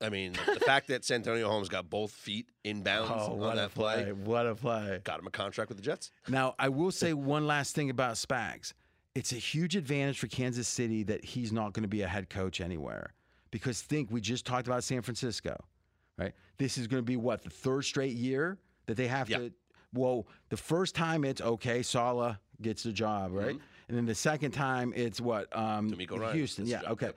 [0.00, 4.12] I mean, the, fact that Santonio Holmes got both feet inbounds Oh, on that play,
[4.12, 5.00] What a play!
[5.02, 6.12] got him a contract with the Jets.
[6.28, 8.74] Now, I will say one last thing about Spags.
[9.16, 12.30] It's a huge advantage for Kansas City that he's not going to be a head
[12.30, 13.12] coach anywhere.
[13.50, 15.56] Because think, we just talked about San Francisco,
[16.16, 16.32] right?
[16.58, 19.38] This is going to be what, the third straight year that they have Yeah.
[19.38, 19.52] to.
[19.92, 23.56] Well, the first time it's okay, Saleh gets the job, right?
[23.56, 23.64] Mm-hmm.
[23.88, 25.54] And then the second time it's what?
[25.56, 25.90] Um.
[25.90, 26.66] DeMeco Ryan Houston.
[26.66, 27.06] Yeah, okay.
[27.06, 27.16] yep.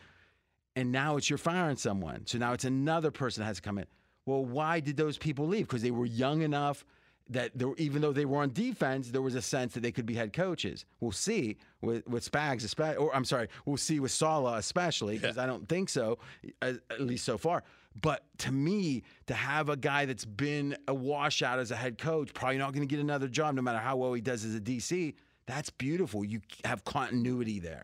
[0.76, 2.26] And now it's you're firing someone.
[2.26, 3.86] So now it's another person that has to come in.
[4.26, 5.68] Well, why did those people leave?
[5.68, 6.86] Because they were young enough
[7.30, 10.06] that there, even though they were on defense, there was a sense that they could
[10.06, 10.86] be head coaches.
[11.00, 15.38] We'll see with, with Spags, espe- or I'm sorry, we'll see with Saleh especially, because
[15.38, 16.20] I don't think so,
[16.62, 17.64] at, at least so far.
[18.00, 22.34] But to me, to have a guy that's been a washout as a head coach,
[22.34, 24.62] probably not going to get another job, no matter how well he does as a
[24.62, 25.14] DC.
[25.52, 26.24] That's beautiful.
[26.24, 27.84] You have continuity there.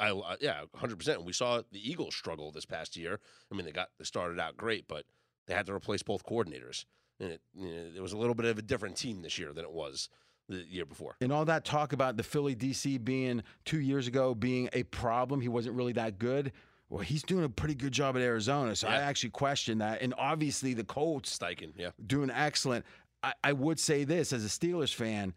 [0.00, 1.24] I uh, yeah, hundred percent.
[1.24, 3.20] We saw the Eagles struggle this past year.
[3.50, 5.04] I mean, they got they started out great, but
[5.46, 6.84] they had to replace both coordinators,
[7.20, 9.52] and it, you know, it was a little bit of a different team this year
[9.52, 10.08] than it was
[10.48, 11.14] the year before.
[11.20, 15.40] and all that talk about the Philly DC being two years ago being a problem,
[15.40, 16.52] he wasn't really that good.
[16.88, 20.02] Well, he's doing a pretty good job at Arizona, so I actually question that.
[20.02, 22.84] And obviously, the Colts Steichen, yeah, doing excellent.
[23.22, 25.34] I, I would say this as a Steelers fan,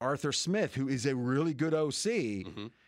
[0.00, 2.46] Arthur Smith, who is a really good OC,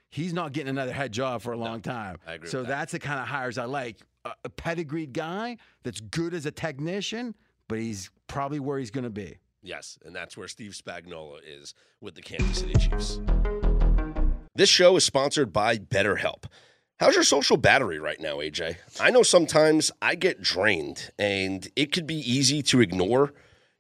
[0.08, 2.16] he's not getting another head job for a long time.
[2.16, 2.30] Mm-hmm.
[2.30, 2.68] I agree So that.
[2.68, 3.98] that's the kind of hires I like.
[4.24, 7.34] A, a pedigreed guy that's good as a technician,
[7.68, 9.36] but he's probably where he's going to be.
[9.62, 13.20] yes, and that's where Steve Spagnuolo is with the Kansas City Chiefs.
[14.54, 16.44] This show is sponsored by BetterHelp.
[17.00, 18.76] How's your social battery right now, AJ?
[19.00, 23.32] I know sometimes I get drained, and it could be easy to ignore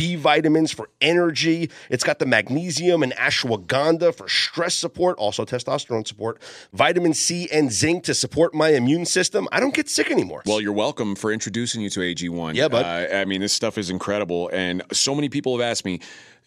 [0.00, 1.68] B vitamins for energy.
[1.90, 6.40] It's got the magnesium and ashwagandha for stress support, also testosterone support,
[6.72, 9.46] vitamin C and zinc to support my immune system.
[9.52, 10.42] I don't get sick anymore.
[10.46, 12.54] Well, you're welcome for introducing you to AG1.
[12.54, 14.48] Yeah, but Uh, I mean, this stuff is incredible.
[14.54, 16.00] And so many people have asked me,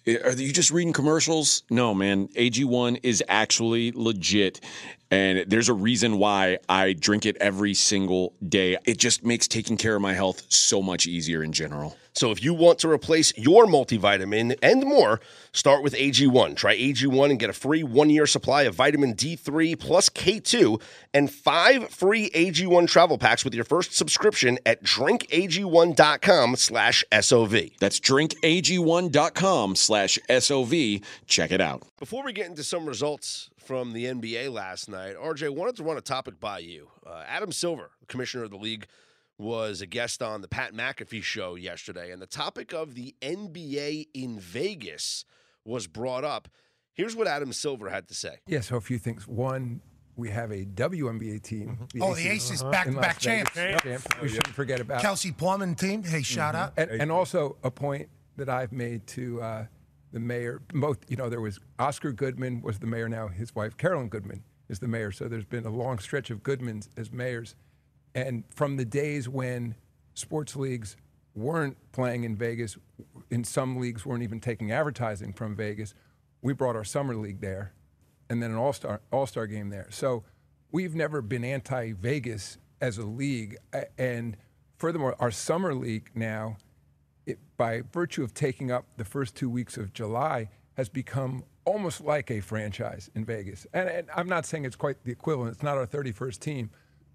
[0.08, 1.62] are you just reading commercials?
[1.70, 2.30] No, man.
[2.30, 4.62] AG1 is actually legit.
[5.12, 8.78] And there's a reason why I drink it every single day.
[8.86, 11.96] It just makes taking care of my health so much easier in general.
[12.14, 15.20] So if you want to replace your multivitamin and more,
[15.52, 16.56] start with AG1.
[16.56, 20.82] Try AG1 and get a free one-year supply of vitamin D3 plus K2
[21.14, 27.56] and five free AG1 travel packs with your first subscription at drinkag1.com slash SOV.
[27.80, 30.74] That's drinkag1.com slash SOV.
[31.26, 31.84] Check it out.
[32.00, 35.98] Before we get into some results from the NBA last night, RJ wanted to run
[35.98, 36.90] a topic by you.
[37.06, 38.88] Uh, Adam Silver, commissioner of the league,
[39.38, 44.08] was a guest on the Pat McAfee show yesterday, and the topic of the NBA
[44.14, 45.26] in Vegas
[45.66, 46.48] was brought up.
[46.94, 48.38] Here's what Adam Silver had to say.
[48.48, 49.28] Yeah, so a few things.
[49.28, 49.82] One,
[50.16, 51.88] we have a WNBA team.
[52.00, 53.52] Oh, the Aces back-to-back in Las champs.
[53.52, 53.82] Vegas.
[53.82, 54.22] Champs.
[54.22, 55.02] We shouldn't forget about.
[55.02, 56.04] Kelsey Plum team.
[56.04, 56.74] Hey, shout out.
[56.78, 59.66] And, and also a point that I've made to uh,
[60.12, 60.62] the mayor.
[60.74, 63.28] Both, you know, there was Oscar Goodman was the mayor now.
[63.28, 65.12] His wife Carolyn Goodman is the mayor.
[65.12, 67.56] So there's been a long stretch of Goodmans as mayors,
[68.16, 69.76] and from the days when
[70.14, 70.96] sports leagues
[71.36, 72.78] weren't playing in Vegas,
[73.30, 75.94] in some leagues weren't even taking advertising from Vegas.
[76.42, 77.74] We brought our summer league there,
[78.30, 79.88] and then an all star all star game there.
[79.90, 80.24] So
[80.72, 83.58] we've never been anti Vegas as a league,
[83.98, 84.38] and
[84.78, 86.58] furthermore, our summer league now
[87.26, 92.02] it, by virtue of taking up the first two weeks of July, has become almost
[92.02, 93.66] like a franchise in Vegas.
[93.74, 95.54] And, and I'm not saying it's quite the equivalent.
[95.54, 96.70] It's not our 31st team,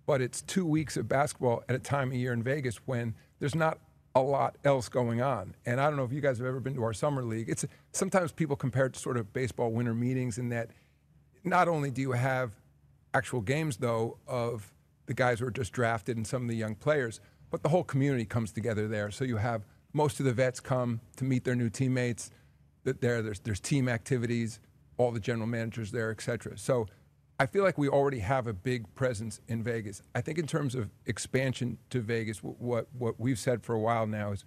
[0.08, 3.54] but it's two weeks of basketball at a time of year in Vegas when there's
[3.54, 3.78] not
[4.14, 5.54] a lot else going on.
[5.66, 7.50] And I don't know if you guys have ever been to our summer league.
[7.50, 10.70] It's sometimes people compare it to sort of baseball winter meetings in that
[11.44, 12.52] not only do you have
[13.12, 14.72] actual games though of
[15.04, 17.84] the guys who are just drafted and some of the young players, but the whole
[17.84, 19.10] community comes together there.
[19.10, 22.30] So you have most of the vets come to meet their new teammates.
[22.84, 24.58] That there, there's there's team activities,
[24.96, 26.56] all the general managers there, et cetera.
[26.56, 26.86] So
[27.40, 30.02] I feel like we already have a big presence in Vegas.
[30.14, 34.06] I think in terms of expansion to Vegas, what what we've said for a while
[34.06, 34.44] now is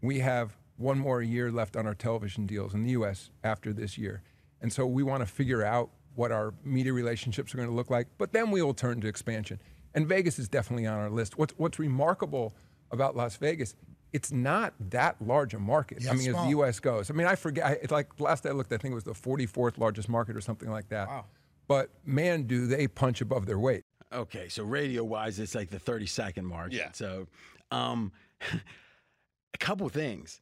[0.00, 3.30] we have one more year left on our television deals in the U.S.
[3.42, 4.22] after this year,
[4.60, 7.90] and so we want to figure out what our media relationships are going to look
[7.90, 8.06] like.
[8.18, 9.60] But then we will turn to expansion,
[9.94, 11.38] and Vegas is definitely on our list.
[11.38, 12.54] What's what's remarkable
[12.92, 13.74] about Las Vegas?
[14.12, 16.02] It's not that large a market.
[16.02, 16.78] Yeah, I mean, as the U.S.
[16.78, 17.10] goes.
[17.10, 17.66] I mean, I forget.
[17.66, 20.40] I, it's like last I looked, I think it was the 44th largest market or
[20.40, 21.08] something like that.
[21.08, 21.24] Wow.
[21.68, 23.84] But man, do they punch above their weight.
[24.12, 26.72] Okay, so radio wise, it's like the 30 second mark.
[26.72, 26.90] Yeah.
[26.92, 27.28] So,
[27.70, 28.10] um,
[29.54, 30.40] a couple things.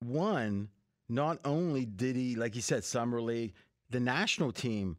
[0.00, 0.68] One,
[1.08, 3.52] not only did he, like you said, summer league,
[3.90, 4.96] the national team,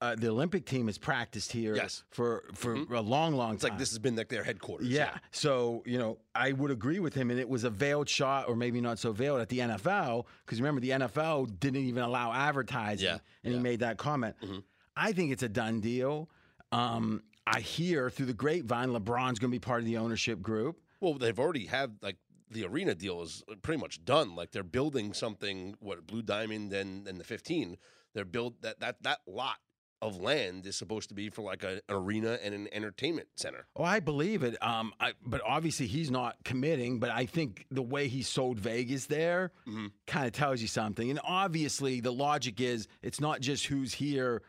[0.00, 2.04] uh, the Olympic team has practiced here Yes.
[2.10, 2.90] for for Mhm.
[2.90, 3.70] a long, long It's time.
[3.70, 4.86] like this has been like their headquarters.
[4.88, 5.18] Yeah.
[5.32, 7.30] So, you know, I would agree with him.
[7.30, 10.26] And it was a veiled shot, or maybe not so veiled, at the NFL.
[10.44, 13.06] Because remember, the NFL didn't even allow advertising.
[13.06, 14.36] Yeah, And he made that comment.
[14.40, 14.62] Mhm.
[14.98, 16.28] I think it's a done deal.
[16.72, 20.80] Um, I hear through the grapevine LeBron's going to be part of the ownership group.
[21.00, 22.16] Well, they've already had like
[22.50, 24.34] the arena deal is pretty much done.
[24.34, 25.76] Like they're building something.
[25.80, 27.76] What Blue Diamond and and the 15.
[28.14, 29.56] They're built that that that lot
[30.00, 33.66] of land is supposed to be for like an arena and an entertainment center.
[33.74, 34.56] Oh, I believe it.
[34.62, 37.00] Um, I, but obviously he's not committing.
[37.00, 39.90] But I think the way he sold Vegas there Mhm.
[40.06, 41.10] kind of tells you something.
[41.10, 44.42] And obviously the logic is it's not just who's here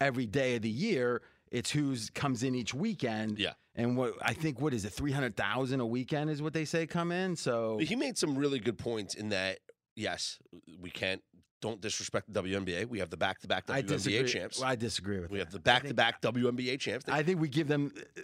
[0.00, 3.38] every day of the year; it's who's comes in each weekend.
[3.38, 3.52] Yeah.
[3.74, 6.64] And what I think what is it, three hundred thousand a weekend is what they
[6.64, 7.36] say come in.
[7.36, 9.58] So He made some really good points in that.
[9.94, 10.38] Yes,
[10.80, 11.22] we can't
[11.60, 12.86] don't disrespect the WNBA.
[12.86, 14.28] We have the back-to-back I WNBA disagree.
[14.28, 14.62] champs.
[14.62, 15.32] I disagree with that.
[15.32, 15.46] we that.
[15.46, 17.06] have the back-to-back WNBA champs.
[17.08, 18.20] I think we give them uh,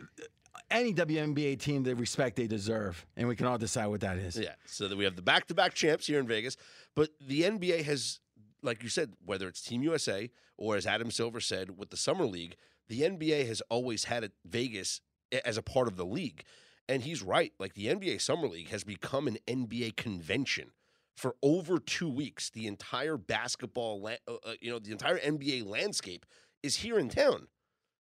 [0.71, 4.37] any WNBA team the respect they deserve, and we can all decide what that is.
[4.37, 4.55] Yeah.
[4.67, 6.57] So that we have the back to back champs here in Vegas.
[6.95, 8.21] But the NBA has,
[8.63, 12.27] like you said, whether it's Team USA or as Adam Silver said with the Summer
[12.27, 12.57] League,
[12.89, 15.01] the NBA has always had Vegas
[15.45, 16.45] as a part of the league.
[16.89, 17.53] And he's right.
[17.59, 20.73] Like the NBA Summer League has become an NBA convention
[21.17, 22.51] for over two weeks.
[22.51, 26.27] The entire basketball, uh, uh, you know, the entire NBA landscape
[26.63, 27.49] is here in town.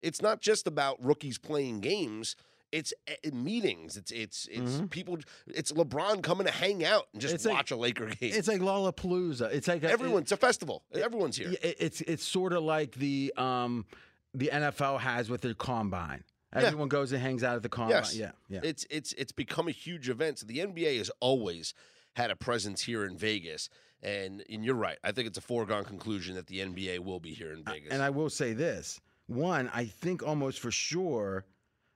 [0.01, 2.35] It's not just about rookies playing games.
[2.73, 3.97] It's uh, meetings.
[3.97, 5.19] It's it's it's people.
[5.47, 8.33] It's LeBron coming to hang out and just It's like- watch a Laker game.
[8.35, 9.53] It's like Lollapalooza.
[9.53, 10.23] It's like a, Everyone.
[10.23, 10.83] It's a festival.
[10.93, 11.51] Everyone's here.
[11.63, 13.85] it- it's it's sort of like the um
[14.35, 16.25] the NFL has with their combine.
[16.55, 16.63] Yeah.
[16.63, 17.91] Everyone goes and hangs out at the combine.
[17.97, 18.17] Yes.
[18.17, 18.61] Yeah, yeah.
[18.63, 20.39] It's it's it's become a huge event.
[20.39, 21.75] So the NBA has always
[22.17, 23.69] had a presence here in Vegas,
[24.03, 24.99] and and you're right.
[25.05, 27.91] I think it's a foregone conclusion that the NBA will be here in Vegas.
[27.93, 31.45] And I will say this: one, I think almost for sure.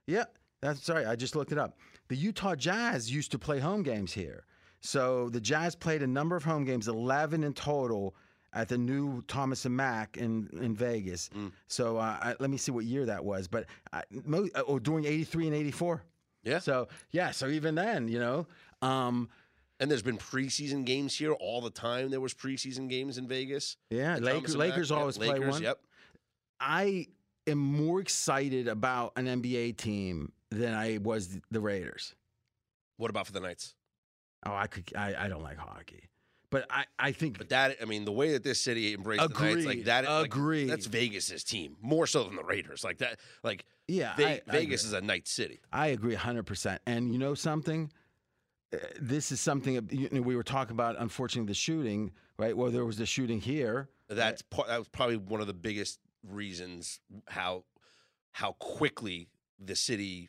[0.06, 0.24] Yeah,
[0.60, 1.06] that's sorry.
[1.06, 1.78] I just looked it up.
[2.08, 4.44] The Utah Jazz used to play home games here,
[4.80, 8.14] so the Jazz played a number of home games, eleven in total,
[8.52, 11.30] at the new Thomas and Mack in in Vegas.
[11.36, 11.52] Mm.
[11.66, 15.04] So uh, I, let me see what year that was, but I, mo- oh, during
[15.04, 16.02] '83 and '84.
[16.42, 16.58] Yeah.
[16.58, 18.46] So yeah, so even then, you know.
[18.82, 19.28] Um,
[19.78, 22.10] and there's been preseason games here all the time.
[22.10, 23.76] There was preseason games in Vegas.
[23.90, 25.62] yeah, Lakers, Thomas and Mack, Lakers yep, always play Lakers, one.
[25.62, 25.78] Yep.
[26.60, 27.06] I
[27.46, 32.14] am more excited about an NBA team than I was the Raiders.
[32.98, 33.74] What about for the Knights?
[34.44, 34.84] Oh, I could.
[34.96, 36.08] I, I don't like hockey,
[36.50, 39.28] but I I think But that, I mean, the way that this city embraced the
[39.28, 39.84] Knights, like Agreed.
[39.86, 40.66] that, like, Agreed.
[40.70, 42.84] that's Vegas's team more so than the Raiders.
[42.84, 44.96] Like that, like yeah, I, I Vegas agree.
[44.98, 45.60] is a night city.
[45.72, 46.80] I agree hundred percent.
[46.86, 47.90] And you know something,
[48.72, 50.96] Uh, this is something you know, we were talking about.
[50.98, 52.12] Unfortunately, the shooting.
[52.38, 52.56] Right.
[52.56, 53.88] Well, there was the shooting here.
[54.08, 57.64] That's part, that was probably one of the biggest reasons how
[58.32, 59.28] how quickly
[59.58, 60.28] the city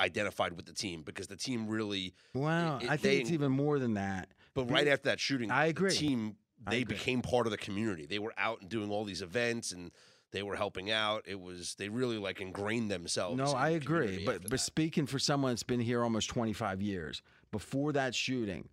[0.00, 2.14] identified with the team because the team really.
[2.34, 4.28] Wow, it- I think they- it's even more than that.
[4.54, 5.90] But right after that shooting, I the agree.
[5.92, 6.36] team
[6.68, 8.04] they became part of the community.
[8.06, 9.90] They were out and doing all these events and
[10.32, 11.24] they were helping out.
[11.26, 13.36] It was they really like ingrained themselves.
[13.38, 14.24] No, in I the agree.
[14.26, 14.58] But but that.
[14.58, 18.68] speaking for someone that's been here almost 25 years, before that shooting,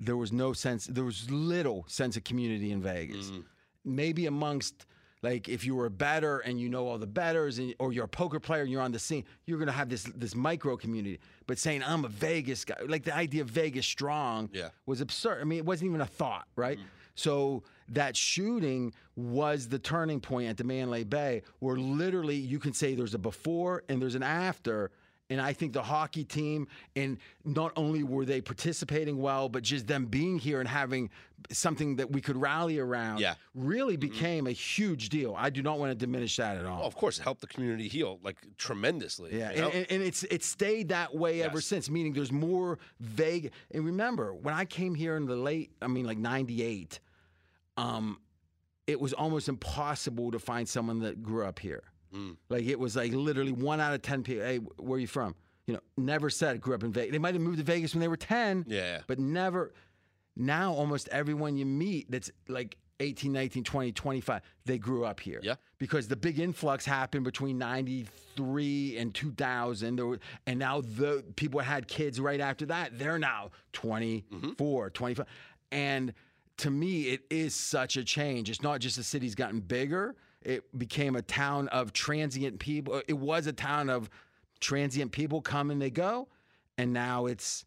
[0.00, 0.86] there was no sense.
[0.86, 3.26] There was little sense of community in Vegas.
[3.26, 3.40] Mm-hmm.
[3.84, 4.86] Maybe amongst
[5.30, 8.04] like if you were a bettor and you know all the bettors, and, or you're
[8.04, 11.18] a poker player and you're on the scene, you're gonna have this this micro community.
[11.46, 14.68] But saying I'm a Vegas guy, like the idea of Vegas strong, Yeah.
[14.86, 15.40] was absurd.
[15.40, 16.78] I mean, it wasn't even a thought, right?
[16.78, 16.88] Mm-hmm.
[17.14, 22.72] So that shooting was the turning point at the Mandalay Bay, where literally you can
[22.74, 24.90] say there's a before and there's an after.
[25.28, 29.88] And I think the hockey team, and not only were they participating well, but just
[29.88, 31.10] them being here and having
[31.50, 33.34] something that we could rally around, Yeah.
[33.52, 35.34] really became a huge deal.
[35.36, 36.82] I do not want to diminish that at all.
[36.84, 39.36] Oh, of course, it helped the community heal like tremendously.
[39.36, 39.68] Yeah, you know?
[39.70, 41.90] and, and, it's it's stayed that way ever since.
[41.90, 43.50] Meaning, there's more vague.
[43.72, 47.00] And remember, when I came here in the late, I mean, like '98,
[47.76, 48.20] um,
[48.86, 51.82] it was almost impossible to find someone that grew up here.
[52.16, 52.36] Mm.
[52.48, 54.44] Like it was like literally one out of ten people.
[54.44, 55.34] Hey, where are you from?
[55.66, 57.12] You know, never said grew up in Vegas.
[57.12, 58.64] They might have moved to Vegas when they were ten.
[58.68, 59.00] Yeah.
[59.06, 59.72] but never.
[60.38, 65.40] Now, almost everyone you meet that's like 18, 19, 20, 25, they grew up here.
[65.42, 65.54] Yeah.
[65.78, 69.96] Because the big influx happened between 93 and 2000.
[69.96, 72.98] There were, and now the people had kids right after that.
[72.98, 75.26] They're now 24, 25.
[75.72, 76.12] And
[76.58, 78.50] to me, it is such a change.
[78.50, 83.02] It's not just the city's gotten bigger, it became a town of transient people.
[83.08, 84.08] It was a town of
[84.60, 86.28] transient people come and they go.
[86.78, 87.64] And now it's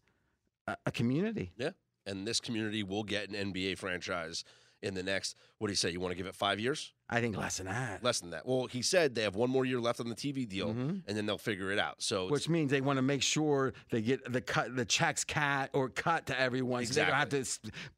[0.66, 1.52] a, a community.
[1.58, 1.70] Yeah.
[2.06, 4.44] And this community will get an NBA franchise
[4.82, 5.90] in the next, what do you say?
[5.90, 6.94] You want to give it five years?
[7.10, 8.02] I think less than that.
[8.02, 8.46] Less than that.
[8.46, 11.26] Well, he said they have one more year left on the TV deal and then
[11.26, 12.00] they'll figure it out.
[12.00, 15.68] So, Which means they want to make sure they get the cut, the checks cat
[15.74, 16.86] or cut to everyone.
[16.86, 17.44] So they don't have to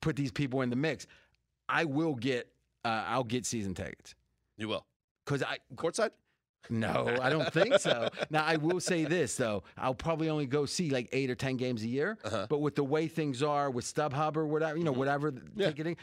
[0.01, 1.07] put these people in the mix.
[1.69, 2.49] I will get,
[2.85, 4.17] uh, I'll get season tickets
[4.57, 4.87] you will.
[5.25, 6.11] because I Courtside?
[6.71, 8.09] no, I don't think so.
[8.31, 11.57] Now I will say this though, I'll probably only go see like eight or ten
[11.57, 12.19] games a year.
[12.25, 12.47] Uh-huh.
[12.49, 15.61] But with the way things are with StubHub or whatever, you know, whatever the Mm-hmm.
[15.61, 15.67] Yeah.
[15.69, 15.97] ticketing,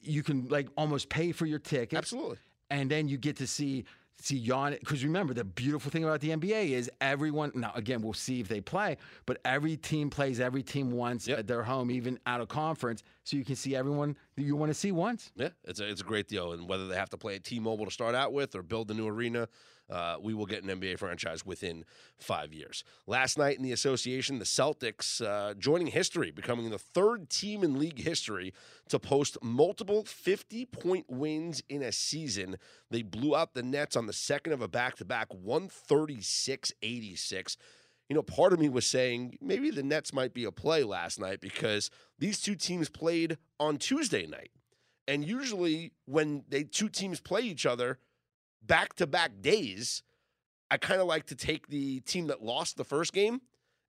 [0.00, 1.98] you can like almost pay for your ticket.
[1.98, 2.38] Absolutely.
[2.70, 3.84] and then you get to see
[4.18, 4.80] see Giannis.
[4.80, 7.52] Because remember, the beautiful thing about the NBA is everyone.
[7.54, 11.38] Now, again, we'll see if they play, but every team plays every team once Yep.
[11.40, 14.70] at their home, even out of conference, so you can see everyone that you want
[14.70, 15.32] to see once.
[15.36, 16.52] Yeah, it's a, it's a great deal.
[16.52, 18.88] And whether they have to play at T Mobile to start out with or build
[18.88, 19.48] the new arena,
[19.90, 21.84] uh, we will get an NBA franchise within
[22.18, 22.84] five years.
[23.06, 27.78] Last night in the association, the Celtics uh, joining history, becoming the third team in
[27.78, 28.52] league history
[28.88, 32.56] to post multiple 50 point wins in a season.
[32.90, 37.56] They blew out the Nets on the second of a back to back, 136 86
[38.08, 41.18] you know, part of me was saying maybe the Nets might be a play last
[41.18, 44.50] night because these two teams played on Tuesday night.
[45.08, 47.98] And usually when they two teams play each other
[48.66, 50.02] back to back days,
[50.70, 53.40] I kind of like to take the team that lost the first game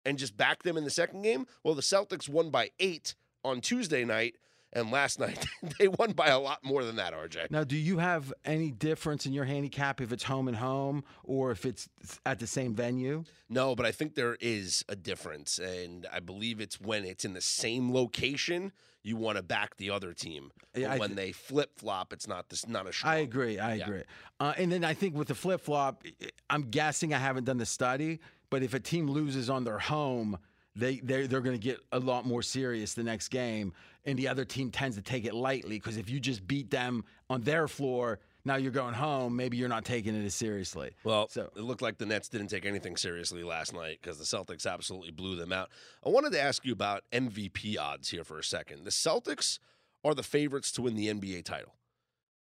[0.06, 1.48] and just back them in the second game.
[1.64, 4.36] Well, the Celtics won by 8 on Tuesday night
[4.74, 5.46] and last night
[5.80, 7.50] they won by a lot more than that, RJ.
[7.52, 11.52] Now, do you have any difference in your handicap if it's home and home or
[11.52, 11.88] if it's
[12.26, 13.24] at the same venue?
[13.50, 15.58] No, but I think there is a difference.
[15.58, 18.72] And I believe it's when it's in the same location,
[19.04, 20.52] you want to back the other team.
[20.76, 23.08] Yeah, But I when they flip flop, it's not this not a.
[23.08, 23.58] I agree.
[23.60, 23.86] I Yeah.
[23.86, 24.04] agree.
[24.40, 26.04] Uh, and then I think with the flip flop,
[26.50, 30.38] I'm guessing I haven't done the study, but if a team loses on their home,
[30.78, 33.74] they they're, they're going to get a lot more serious the next game,
[34.06, 37.04] and the other team tends to take it lightly because if you just beat them
[37.30, 39.36] on their floor, now you're going home.
[39.36, 40.92] Maybe you're not taking it as seriously.
[41.04, 44.24] Well, So- it looked like the Nets didn't take anything seriously last night because the
[44.24, 45.70] Celtics absolutely blew them out.
[46.06, 48.86] I wanted to ask you about MVP odds here for a second.
[48.86, 49.60] The Celtics
[50.06, 51.74] are the favorites to win the NBA title.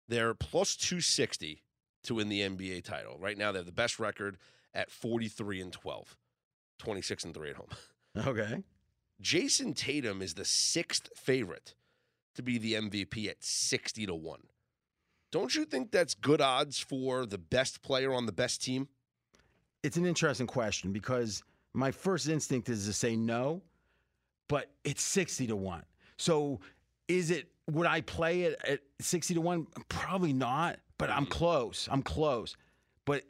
[0.07, 1.63] They're plus 260
[2.03, 3.17] to win the NBA title.
[3.19, 4.37] Right now, they have the best record
[4.73, 6.15] at 43 and 12,
[6.77, 7.67] 26 and 3 at home.
[8.15, 8.63] Okay.
[9.21, 11.73] Jayson Tatum is the sixth favorite
[12.35, 14.39] to be the MVP at 60 to 1.
[15.31, 18.87] Don't you think that's good odds for the best player on the best team?
[19.83, 21.43] it's an interesting question because
[21.73, 23.61] my first instinct is to say no,
[24.49, 25.83] but it's 60 to 1.
[26.17, 26.59] So
[27.07, 29.67] is it would I play it at 60 to 1?
[29.89, 31.31] Probably not, but I'm mm-hmm.
[31.31, 31.87] close.
[31.91, 32.55] I'm close.
[33.05, 33.23] But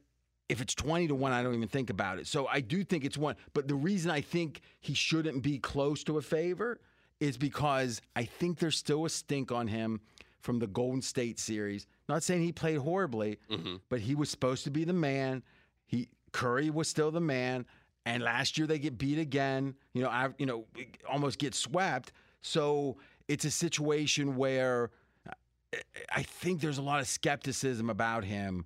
[0.49, 2.27] if it's 20 to 1, I don't even think about it.
[2.27, 3.35] So I do think it's one.
[3.53, 6.79] But the reason I think he shouldn't be close to a favor
[7.19, 9.99] is because I think there's still a stink on him
[10.39, 11.87] from the Golden State series.
[12.07, 13.77] Not saying he played horribly, mm-hmm.
[13.89, 15.43] but he was supposed to be the man.
[15.85, 17.65] He Curry was still the man,
[18.05, 19.75] and last year they get beat again.
[19.93, 20.65] You know, I, you know,
[21.09, 22.13] almost get swept.
[22.41, 24.91] So it's a situation where
[25.27, 25.73] I-
[26.11, 28.65] I think there's a lot of skepticism about him.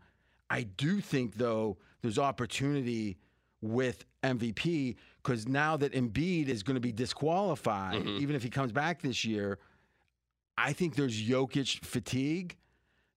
[0.51, 3.17] I do think though there's opportunity
[3.61, 8.21] with MVP because now that Embiid is going to be disqualified, mm-hmm.
[8.21, 9.59] even if he comes back this year,
[10.57, 12.57] I think there's Jokic fatigue.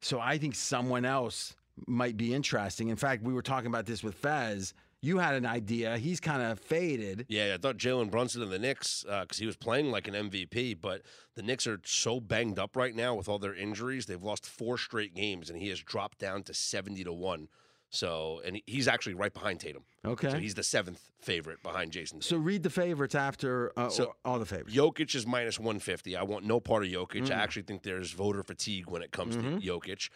[0.00, 1.56] So I think someone else
[1.88, 2.88] might be interesting.
[2.88, 4.72] In fact, we were talking about this with Fez.
[5.04, 5.98] You had an idea.
[5.98, 7.26] He's kind of faded.
[7.28, 10.80] Yeah, I thought Jalen Brunson and the Knicks because he was playing like an MVP,
[10.80, 11.02] but
[11.34, 14.06] the Knicks are so banged up right now with all their injuries.
[14.06, 17.48] They've lost four straight games, and he has dropped down to seventy to one.
[17.90, 19.84] So, and he's actually right behind Tatum.
[20.04, 20.30] Okay.
[20.30, 22.22] So he's the seventh favorite behind Jayson.
[22.22, 24.74] So read the favorites after uh, So- all the favorites.
[24.74, 26.16] Jokic is minus 150.
[26.16, 27.26] I want no part of Jokic.
[27.26, 27.30] Mm.
[27.30, 30.08] I actually think there's voter fatigue when it comes to Jokic.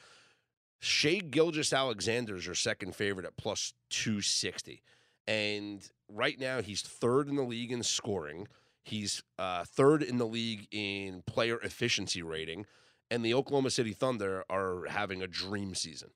[0.80, 4.82] Shai Gilgeous-Alexander is your second favorite at plus 260.
[5.26, 8.46] And right now, he's third in the league in scoring.
[8.84, 12.64] He's uh, third in the league in player efficiency rating.
[13.10, 16.10] And the Oklahoma City Thunder are having a dream season.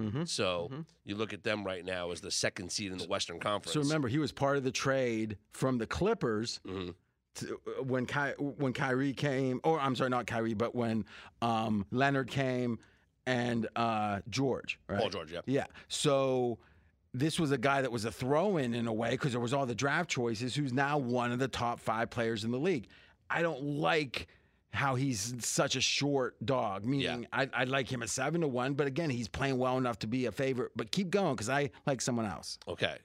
[0.00, 0.86] hmm So Mhm.
[1.04, 3.72] you look at them right now as the second seed in the Western Conference.
[3.74, 6.94] So remember, he was part of the trade from the Clippers Mhm.
[7.36, 11.04] to, uh, when Ky, when Kyrie came, or I'm sorry, not Kyrie, but when
[11.42, 12.78] um, Leonard came
[13.26, 15.00] and uh, George, right?
[15.00, 15.40] Paul George, yeah.
[15.46, 15.66] Yeah.
[15.88, 16.58] So
[17.12, 19.66] this was a guy that was a throw-in in a way because there was all
[19.66, 20.54] the draft choices.
[20.54, 22.88] Who's now one of the top five players in the league.
[23.28, 24.28] I don't like
[24.72, 26.84] how he's such a short dog.
[26.84, 29.98] Meaning, I'd, I'd like him at seven to one, but again, he's playing well enough
[30.00, 30.72] to be a favorite.
[30.76, 32.58] But keep going because I like someone else.
[32.68, 32.98] Okay.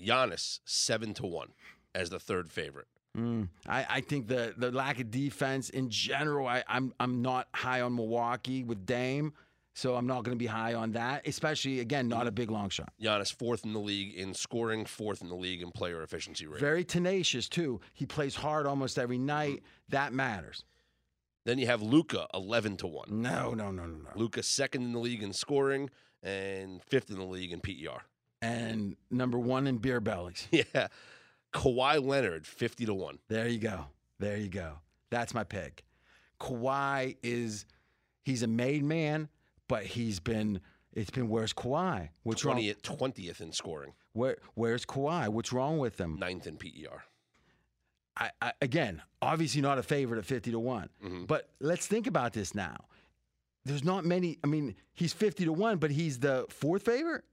[0.00, 1.48] Giannis, seven to one
[1.94, 2.88] as the third favorite.
[3.16, 3.48] Mm.
[3.68, 6.46] I, I think the the lack of defense in general.
[6.46, 9.34] I, I'm I'm not high on Milwaukee with Dame,
[9.74, 11.26] so I'm not going to be high on that.
[11.26, 12.28] Especially again, not mm-hmm.
[12.28, 12.92] a big long shot.
[13.00, 16.60] Giannis fourth in the league in scoring, fourth in the league in player efficiency rate.
[16.60, 17.80] Very tenacious too.
[17.94, 19.56] He plays hard almost every night.
[19.56, 19.90] Mm-hmm.
[19.90, 20.64] That matters.
[21.44, 23.22] then you have Luka, eleven to one.
[23.22, 24.10] No, no, no, no, no.
[24.14, 25.90] Luka second in the league in scoring
[26.22, 28.02] and fifth in the league in PER.
[28.40, 30.48] And number one in beer bellies.
[30.52, 30.88] Yeah.
[31.52, 33.18] Kawhi Leonard, fifty to one.
[33.28, 33.86] There you go.
[34.18, 34.78] There you go.
[35.10, 35.84] That's my pick.
[36.40, 37.66] Kawhi is
[38.24, 39.28] he's a made man,
[39.72, 40.60] but he's been
[40.92, 42.10] it's been where's Kawhi?
[42.24, 42.58] What's wrong?
[42.58, 45.28] 20th, 20th in scoring, Where where's Kawhi?
[45.28, 46.18] What's wrong with him?
[46.18, 47.02] ninth in PER.
[48.16, 51.26] I, I, again, obviously not a favorite at 50 to one Mhm.
[51.26, 52.76] But let's think about this now.
[53.64, 54.38] There's not many.
[54.44, 57.24] I mean, he's 50 to 1, but he's the fourth favorite?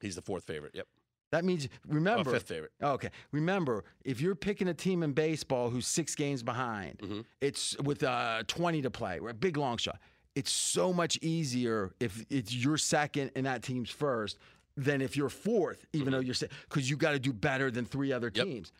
[0.00, 0.72] He's the fourth favorite.
[0.74, 0.86] Yep.
[1.32, 2.72] That means remember Oh, fifth favorite.
[2.82, 3.10] Okay.
[3.30, 7.20] Remember, if you're picking a team in baseball who's six games behind, Mm-hmm.
[7.40, 9.38] it's with uh, 20 to play, right?
[9.38, 9.98] Big long shot.
[10.36, 14.38] It's so much easier if it's your second and that team's first
[14.76, 16.34] than if you're fourth, even though you're
[16.68, 18.36] because you got to do better than three other Mm-hmm.
[18.46, 18.46] Yep.
[18.54, 18.72] teams.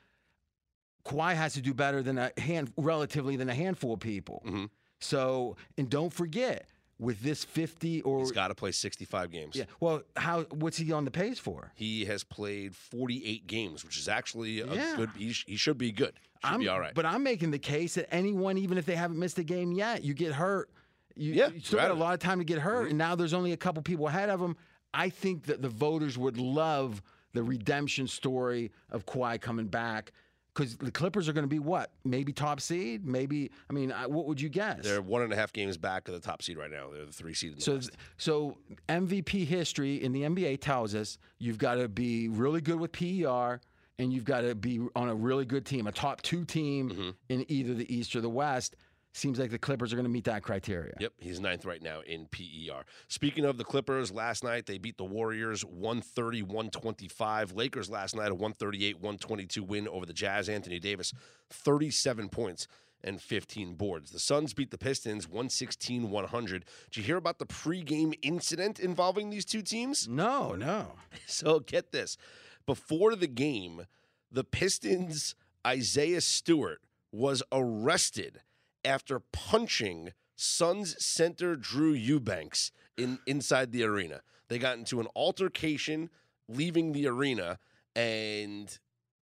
[1.05, 4.43] Kawhi has to do better than a hand, relatively than a handful of people.
[4.47, 4.65] Mm-hmm.
[5.01, 6.67] So, and don't forget,
[6.99, 9.55] with this 50 or He's got to play 65 games.
[9.57, 11.71] yeah, well, how what's he on the pace for?
[11.75, 14.97] He has played 48 games, which is actually a Yeah.
[14.97, 15.11] good.
[15.17, 16.13] He, sh- he should be good.
[16.45, 16.95] Should I'm, be all right.
[16.95, 20.03] But I'm making the case that anyone, even if they haven't missed a game yet,
[20.05, 20.71] you get hurt.
[21.17, 22.01] You, Yeah, you still got a out of it.
[22.01, 24.41] lot of time to get hurt, and now there's only a couple people ahead of
[24.41, 24.57] them.
[24.95, 27.03] I think that the voters would love
[27.33, 30.13] the redemption story of Kawhi coming back
[30.55, 31.91] because the Clippers are going to be what?
[32.05, 33.07] Maybe top seed?
[33.07, 34.81] Maybe, I mean, I- what would you guess?
[34.83, 36.89] They're one and a half games back of the top seed right now.
[36.91, 37.91] They're the three seed So, West.
[38.17, 38.57] so
[38.89, 43.61] MVP history in the NBA tells us you've got to be really good with PER,
[43.99, 47.11] and you've got to be on a really good team, a top two team Mm-hmm.
[47.29, 48.77] in either the East or the West.
[49.17, 50.93] Seems like the Clippers are going to meet that criteria.
[51.01, 52.85] Yep, he's ninth right now in PER.
[53.09, 57.53] Speaking of the Clippers, last night they beat the Warriors 130 125.
[57.53, 60.51] Lakers last night a 138 122 win over the Jazz.
[60.51, 61.15] Anthony Davis,
[61.49, 62.69] 37 points
[63.03, 64.11] and 15 boards.
[64.11, 66.65] The Suns beat the Pistons 116 100.
[66.91, 70.07] Did you hear about the pregame incident involving these two teams?
[70.07, 70.93] No, no.
[71.27, 72.19] So get this.
[72.67, 73.87] Before the game,
[74.31, 75.35] the Pistons'
[75.67, 78.43] Isaiah Stewart was arrested
[78.87, 84.21] after punching Suns center Drew Eubanks in inside the arena.
[84.49, 86.11] They got into an altercation
[86.49, 87.59] leaving the arena
[87.95, 88.79] and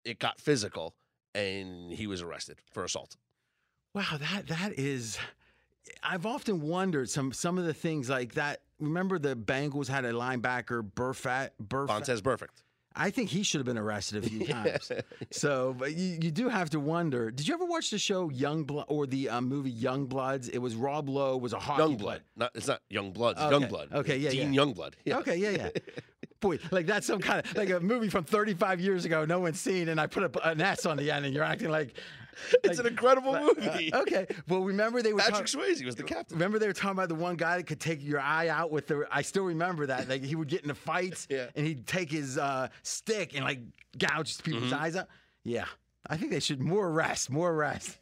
[0.05, 0.94] it got physical
[1.34, 3.16] and he was arrested for assault.
[3.94, 5.18] Wow, that that is.
[6.02, 8.62] I've often wondered some some of the things like that.
[8.80, 11.50] Remember the Bengals had a linebacker, Burfict.
[11.62, 11.88] Burfict.
[11.88, 12.62] Vontaze Burfict.
[12.97, 14.90] I think he should have been arrested a few times.
[15.30, 17.30] So, but you, you do have to wonder.
[17.30, 20.49] Did you ever watch the show Young Blood or the um, movie Young Bloods?
[20.49, 22.22] It was Rob Lowe was a hockey Young blood.
[22.36, 23.88] Not it's not young blood, it's Okay, young blood.
[23.92, 24.62] okay, yeah, Dean yeah.
[24.62, 24.92] Youngblood.
[25.05, 25.18] Yeah.
[25.18, 25.68] Okay, yeah, yeah.
[26.40, 29.59] Boy, like that's some kind of like a movie from 35 years ago, no one's
[29.61, 31.97] seen, and I put a, an S on the end, and you're acting like
[32.64, 33.91] It's an incredible movie.
[33.95, 34.26] okay.
[34.49, 36.37] Well, remember they were Patrick talk- Swayze was the captain.
[36.37, 38.87] Remember they were talking about the one guy that could take your eye out with
[38.87, 39.07] the.
[39.11, 40.09] I still remember that.
[40.09, 41.47] Like he would get into fights, Yeah.
[41.55, 43.61] and he'd take his uh, stick and like
[43.99, 44.82] gouge people's Mm-hmm.
[44.82, 45.09] eyes out.
[45.45, 45.66] Yeah,
[46.09, 47.99] I think they should more arrest, more arrest.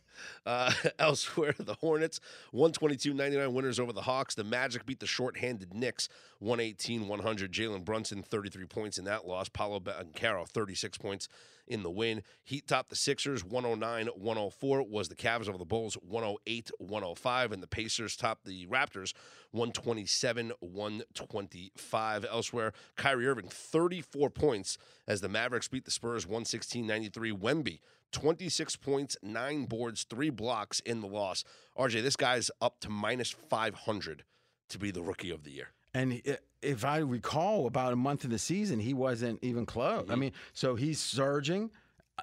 [0.47, 2.21] Uh, elsewhere, the Hornets
[2.55, 4.37] 122-99 winners over the Hawks.
[4.37, 6.09] The Magic beat the short-handed Knicks
[6.41, 7.49] 118-100.
[7.51, 9.49] Jalen Brunson 33 points in that loss.
[9.49, 11.29] Paolo Banchero 36 points
[11.67, 12.23] in the win.
[12.45, 18.17] Heat topped the Sixers 109-104 was the Cavs over the Bulls 108-105 and the Pacers
[18.17, 19.15] topped the Raptors
[19.55, 22.25] 127-125.
[22.31, 27.33] Elsewhere, Kyrie Irving 34 points as the Mavericks beat the Spurs 116-93.
[27.33, 27.81] Wemby
[28.13, 31.45] 26 points, nine boards, three blocks in the loss.
[31.79, 34.25] RJ, this guy's up to minus 500
[34.69, 35.69] to be the rookie of the year.
[35.95, 36.23] And
[36.63, 40.05] if I recall, about a month in the season, he wasn't even close.
[40.05, 40.13] Mm-hmm.
[40.13, 41.71] I mean, so he's surging.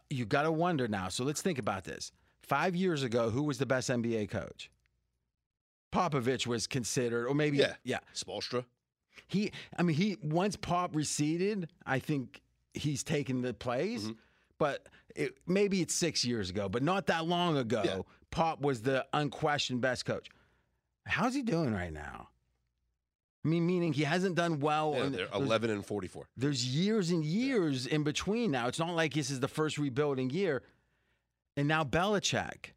[0.09, 1.09] You got to wonder now.
[1.09, 2.11] So let's think about this.
[2.41, 4.72] Five years ago, who was the best NBA coach?
[5.91, 7.74] Popovich was considered, or maybe Yeah.
[7.84, 7.99] yeah.
[8.15, 8.65] Spoelstra.
[9.28, 12.41] He, I mean, he once Pop receded, I think
[12.74, 14.03] he's taken the place.
[14.03, 14.13] Mm-hmm.
[14.57, 17.82] But it, maybe it's six years ago, but not that long ago.
[17.86, 18.01] Yeah.
[18.32, 20.28] Pop was the unquestioned best coach.
[21.05, 22.30] How's he doing right now?
[23.46, 24.96] I mean, meaning he hasn't done well.
[24.98, 26.28] Yeah, they're 11 and 44.
[26.36, 28.68] there's years and years in between now.
[28.68, 30.62] It's not like this is the first rebuilding year.
[31.56, 32.74] And now Belichick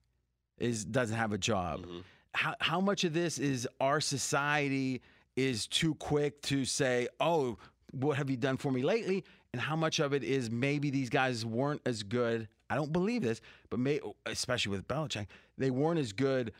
[0.58, 1.80] is doesn't have a job.
[1.80, 1.98] Mm-hmm.
[2.34, 5.02] How how much of this is our society
[5.36, 7.58] is too quick to say, "Oh,
[7.90, 11.10] what have you done for me lately?" And how much of it is maybe these
[11.10, 12.48] guys weren't as good.
[12.70, 15.26] I don't believe this, but may, especially with Belichick,
[15.58, 16.52] they weren't as good,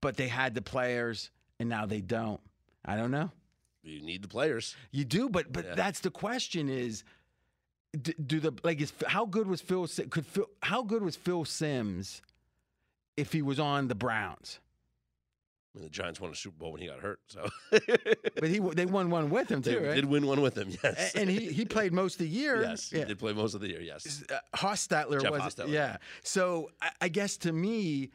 [0.00, 1.30] but they had the players,
[1.60, 2.40] and now they don't.
[2.84, 3.30] I don't know.
[3.82, 4.76] You need the players.
[4.90, 5.74] You do, but but Yeah.
[5.74, 7.04] that's the question: is
[8.00, 9.86] do, do the like is how good was Phil?
[10.10, 12.22] Could Phil, how good was Phil Simms
[13.16, 14.60] if he was on the Browns?
[15.74, 17.18] I mean, the Giants won a Super Bowl when he got hurt.
[17.28, 19.94] So But he they won one with him they too, right?
[19.94, 20.68] did win one with him.
[20.84, 21.14] Yes.
[21.14, 22.60] And he he played most of the year.
[22.62, 23.04] yes, he Yeah.
[23.06, 23.80] did play most of the year.
[23.80, 24.22] Yes.
[24.30, 25.68] uh, Hostetler Jeff was Hostetler.
[25.70, 25.96] yeah.
[26.22, 28.10] So I, I guess to me,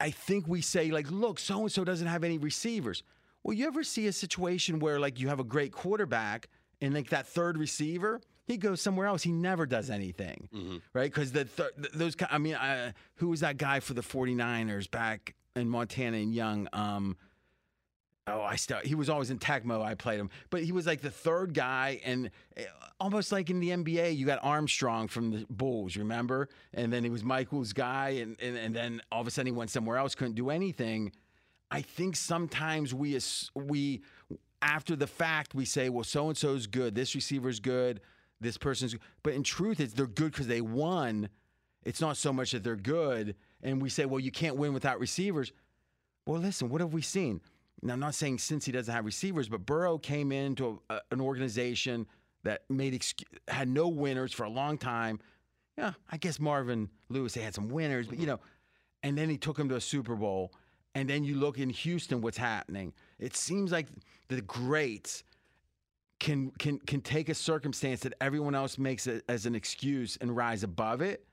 [0.00, 3.04] I think we say like, look, so and so doesn't have any receivers.
[3.44, 6.48] Well, you ever see a situation where like you have a great quarterback
[6.80, 9.22] and like that third receiver, he goes somewhere else.
[9.22, 10.76] He never does anything, Mm-hmm.
[10.92, 11.10] right?
[11.12, 14.90] Because the thir- th- those I mean, uh, who was that guy for the 49ers
[14.90, 16.68] back in Montana and Young?
[16.72, 17.16] Um,
[18.26, 19.82] Oh, I still he was always in Tecmo.
[19.82, 22.60] I played him, but he was like the third guy, and uh,
[23.00, 26.48] almost like in the NBA, you got Armstrong from the Bulls, remember?
[26.74, 29.56] And then he was Michael's guy, and and, and then all of a sudden he
[29.58, 31.10] went somewhere else, couldn't do anything.
[31.70, 33.18] I think sometimes we
[33.54, 34.02] we
[34.62, 38.00] after the fact we say, well, so and so's good, this receiver's good,
[38.40, 39.02] this person's, good.
[39.22, 41.28] but in truth, it's they're good because they won.
[41.84, 45.00] It's not so much that they're good, and we say, well, you can't win without
[45.00, 45.52] receivers.
[46.26, 47.40] Well, listen, what have we seen?
[47.82, 51.20] Now, I'm not saying since he doesn't have receivers, but Burrow came into a, an
[51.20, 52.06] organization
[52.42, 53.02] that made
[53.48, 55.20] had no winners for a long time.
[55.78, 58.40] Yeah, I guess Marvin Lewis they had some winners, but you know,
[59.02, 60.52] and then he took him to a Super Bowl.
[60.94, 62.92] And then you look in Houston, what's happening?
[63.18, 63.86] It seems like
[64.28, 65.22] the greats
[66.18, 70.36] can can can take a circumstance that everyone else makes it as an excuse and
[70.36, 71.24] rise above it.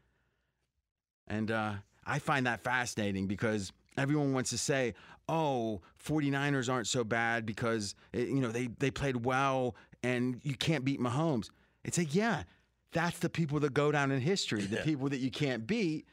[1.28, 1.74] And uh,
[2.06, 4.94] I find that fascinating because everyone wants to say,
[5.28, 10.56] "Oh, 49ers aren't so bad because eh, you know they they played well and you
[10.56, 11.50] can't beat Mahomes."
[11.84, 12.44] It's like, yeah,
[12.92, 16.06] that's the people that go down in history, the people that you can't beat.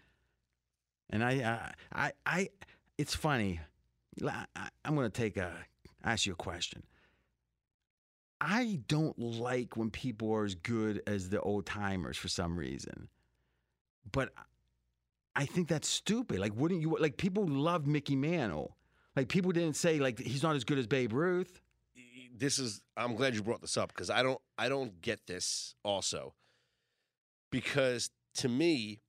[1.11, 2.49] And I, uh, I, I,
[2.99, 3.61] it's funny.
[4.85, 5.53] I'm going to take a
[6.05, 6.83] ask you a question.
[8.41, 13.09] I don't like when people are as good as the old timers for some reason,
[14.13, 14.31] but
[15.35, 16.39] I think that's stupid.
[16.39, 18.77] Like, wouldn't you like people loved Mickey Mantle?
[19.17, 21.61] Like, people didn't say like he's not as good as Babe Ruth.
[22.37, 25.75] this is I'm glad you brought this up because I don't I don't get this
[25.83, 26.35] also.
[27.51, 29.01] Because to me,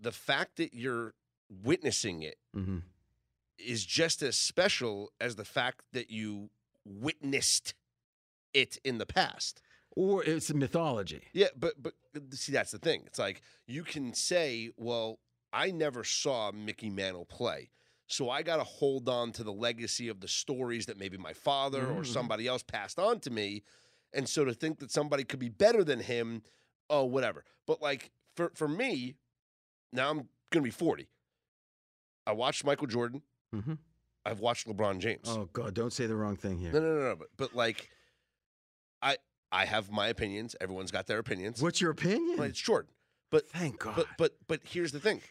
[0.00, 1.14] the fact that you're
[1.62, 2.78] witnessing it mm-hmm.
[3.58, 6.50] Is just as special as the fact that you
[6.84, 7.74] witnessed
[8.54, 9.60] it in the past.
[9.96, 11.22] Or it's a mythology.
[11.32, 11.94] Yeah, but but
[12.32, 13.02] see that's the thing.
[13.06, 15.18] It's like you can say, well,
[15.52, 17.70] I never saw Mickey Mantle play.
[18.06, 21.32] So I got to hold on to the legacy of the stories that maybe my
[21.34, 22.06] father or Mhm.
[22.06, 23.62] somebody else passed on to me.
[24.14, 26.42] And so to think that somebody could be better than him,
[26.88, 27.44] oh whatever.
[27.66, 29.16] But like for for me,
[29.92, 30.16] now I'm
[30.50, 31.08] going to be 40.
[32.26, 33.22] I watched Michael Jordan.
[33.54, 33.74] Mm-hmm.
[34.24, 35.22] I've watched LeBron James.
[35.26, 36.72] Oh God, don't say the wrong thing here.
[36.72, 37.16] No, no, no, no.
[37.16, 37.90] But, but like
[39.00, 39.16] I
[39.50, 40.54] I have my opinions.
[40.60, 41.62] Everyone's got their opinions.
[41.62, 42.36] What's your opinion?
[42.38, 42.90] Well, it's Jordan.
[43.30, 43.94] But Thank God.
[43.96, 45.22] but but but here's the thing.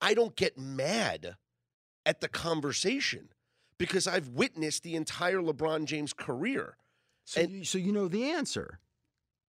[0.00, 1.36] I don't get mad
[2.06, 3.28] at the conversation
[3.78, 6.76] because I've witnessed the entire LeBron James career.
[7.24, 8.80] so, and- you, so you know the answer.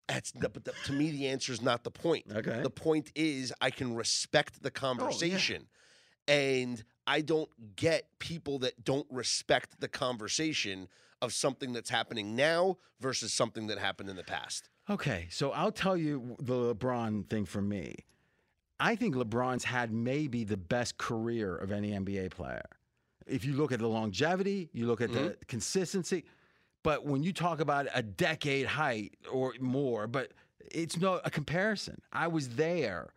[0.09, 2.25] That's the, but the, to me the answer is not the point.
[2.31, 2.61] Okay.
[2.63, 5.69] The point is I can respect the conversation.
[6.29, 10.89] And I don't get people that don't respect the conversation
[11.21, 14.69] of something that's happening now versus something that happened in the past.
[14.91, 17.97] Okay, so I'll tell you the LeBron thing for me.
[18.81, 22.65] I think LeBron's had maybe the best career of any NBA player.
[23.27, 25.43] If you look at the longevity, you look at the mm-hmm.
[25.47, 26.25] consistency,
[26.83, 30.33] but when you talk about a decade height or more, but
[30.73, 32.01] it's not a comparison.
[32.13, 33.13] I was there,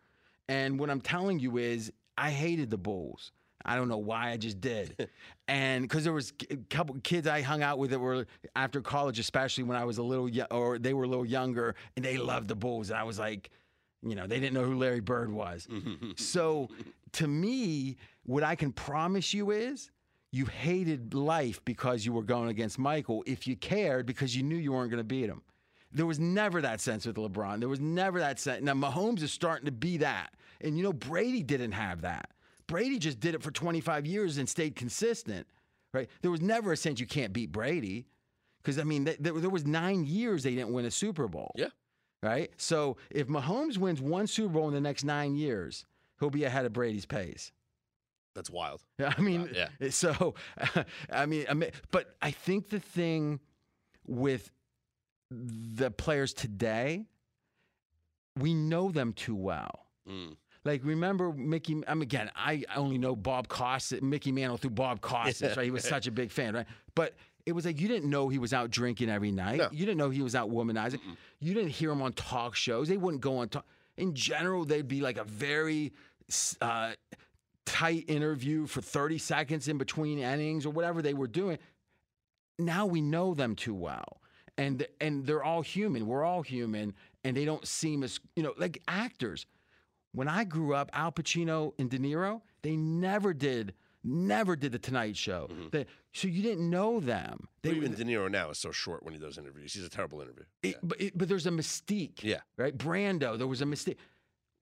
[0.48, 3.32] and what I'm telling you is I hated the Bulls.
[3.66, 5.10] I don't know why I just did,
[5.48, 9.18] and because there was a couple kids I hung out with that were after college,
[9.18, 12.48] especially when I was a little or they were a little younger, and they loved
[12.48, 12.90] the Bulls.
[12.90, 13.50] And I was like,
[14.02, 15.68] you know, they didn't know who Larry Bird was.
[16.16, 16.68] so
[17.12, 19.90] to me, what I can promise you is
[20.32, 23.24] you hated life because you were going against Michael.
[23.26, 25.42] If you cared because you knew you weren't going to beat him.
[25.92, 27.60] There was never that sense with LeBron.
[27.60, 28.62] There was never that sense.
[28.62, 30.30] Now Mahomes is starting to be that.
[30.60, 32.30] And you know, Brady didn't have that.
[32.68, 35.46] Brady just did it for 25 years and stayed consistent,
[35.94, 36.08] right?
[36.22, 38.06] There was never a sense you can't beat Brady.
[38.62, 41.52] Because, I mean, th- there, there was nine years they didn't win a Super Bowl.
[41.54, 41.68] Yeah.
[42.22, 42.50] Right?
[42.56, 45.84] So if Mahomes wins one Super Bowl in the next nine years,
[46.18, 47.52] he'll be ahead of Brady's pace.
[48.34, 48.82] That's wild.
[48.98, 49.90] I mean, yeah.
[49.90, 50.34] so
[51.10, 53.40] I mean, I mean, but I think the thing
[54.06, 54.50] with
[55.30, 57.06] the players today,
[58.38, 59.86] we know them too well.
[60.08, 60.36] Mm.
[60.66, 61.82] Like remember Mickey?
[61.86, 62.30] I'm again.
[62.34, 65.56] I only know Bob Costas, Mickey Mantle through Bob Costas.
[65.56, 65.64] Right?
[65.64, 66.66] He was such a big fan, right?
[66.94, 67.14] But
[67.46, 69.58] it was like you didn't know he was out drinking every night.
[69.58, 69.68] No.
[69.70, 70.98] You didn't know he was out womanizing.
[71.38, 72.88] You didn't hear him on talk shows.
[72.88, 73.64] They wouldn't go on talk.
[73.96, 75.92] In general, they'd be like a very
[76.60, 76.92] uh,
[77.64, 81.58] tight interview for 30 seconds in between innings or whatever they were doing.
[82.58, 84.20] Now we know them too well.
[84.58, 86.06] And and they're all human.
[86.06, 89.46] We're all human and they don't seem as, you know, like actors.
[90.16, 93.74] When I grew up, Al Pacino and De Niro, they never did
[94.08, 95.48] never did the Tonight Show.
[95.50, 95.66] Mm-hmm.
[95.72, 97.48] They- so you didn't know them.
[97.62, 99.74] They Even De Niro now is so short when he does interviews.
[99.74, 100.44] He's a terrible interview.
[100.62, 102.22] it- but, it, but there's a mystique.
[102.22, 102.38] Yeah.
[102.56, 102.76] Right?
[102.78, 103.96] Brando, there was a mystique.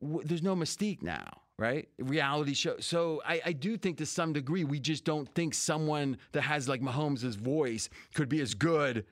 [0.02, 1.42] W- There's no mystique now.
[1.59, 1.86] right?
[1.98, 2.76] Reality show.
[2.80, 6.66] So I, I do think to some degree we just don't think someone that has
[6.68, 9.05] like Mahomes' voice could be as good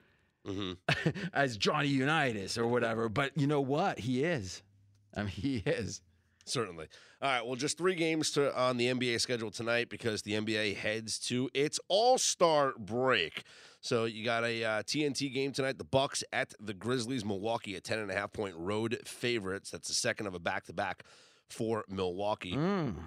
[0.47, 0.73] mm-hmm.
[1.33, 3.07] as Johnny Unitas or whatever.
[3.07, 3.99] But you know what?
[3.99, 4.61] He is.
[5.15, 6.01] I mean, he is.
[6.45, 6.87] Certainly.
[7.21, 7.45] All right.
[7.45, 11.49] Well, just three games to on the NBA schedule tonight because the NBA heads to
[11.53, 13.43] its All Star break.
[13.81, 15.77] So you got a uh, TNT game tonight.
[15.77, 17.25] The Bucks at the Grizzlies.
[17.25, 19.71] Milwaukee, a ten and a half point road favorites.
[19.71, 21.03] That's the second of a back to back
[21.49, 22.57] for Milwaukee.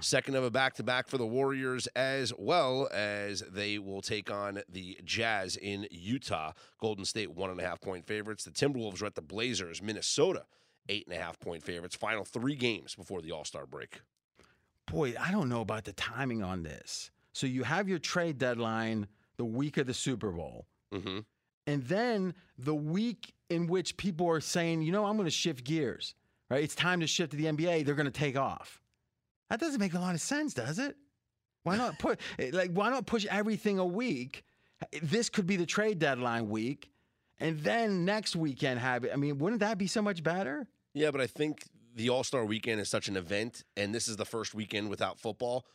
[0.01, 4.31] Second of a back to back for the Warriors as well as they will take
[4.31, 6.53] on the Jazz in Utah.
[6.81, 8.45] Golden State one and a half point favorites.
[8.45, 9.83] The Timberwolves are at the Blazers.
[9.83, 10.45] Minnesota
[10.89, 11.97] eight and a half point favorites.
[11.97, 14.01] Final three games before the All Star break.
[14.91, 17.11] Boy, I don't know about the timing on this.
[17.33, 20.67] So you have your trade deadline the week of the Super Bowl.
[20.95, 21.19] Mm-hmm.
[21.67, 25.65] And then the week in which people are saying, you know, I'm going to shift
[25.65, 26.15] gears,
[26.49, 26.63] right?
[26.63, 27.85] It's time to shift to the NBA.
[27.85, 28.81] They're going to take off.
[29.51, 30.97] That doesn't make a lot of sense, does it?
[31.63, 32.21] Why not put
[32.53, 34.45] like why not push everything a week?
[35.03, 36.91] This could be the trade deadline week,
[37.41, 39.11] and then next weekend have it.
[39.13, 40.69] I mean, wouldn't that be so much better?
[40.97, 44.17] Yeah, but I think the All Star weekend is such an event, and this is
[44.17, 45.67] the first weekend without football.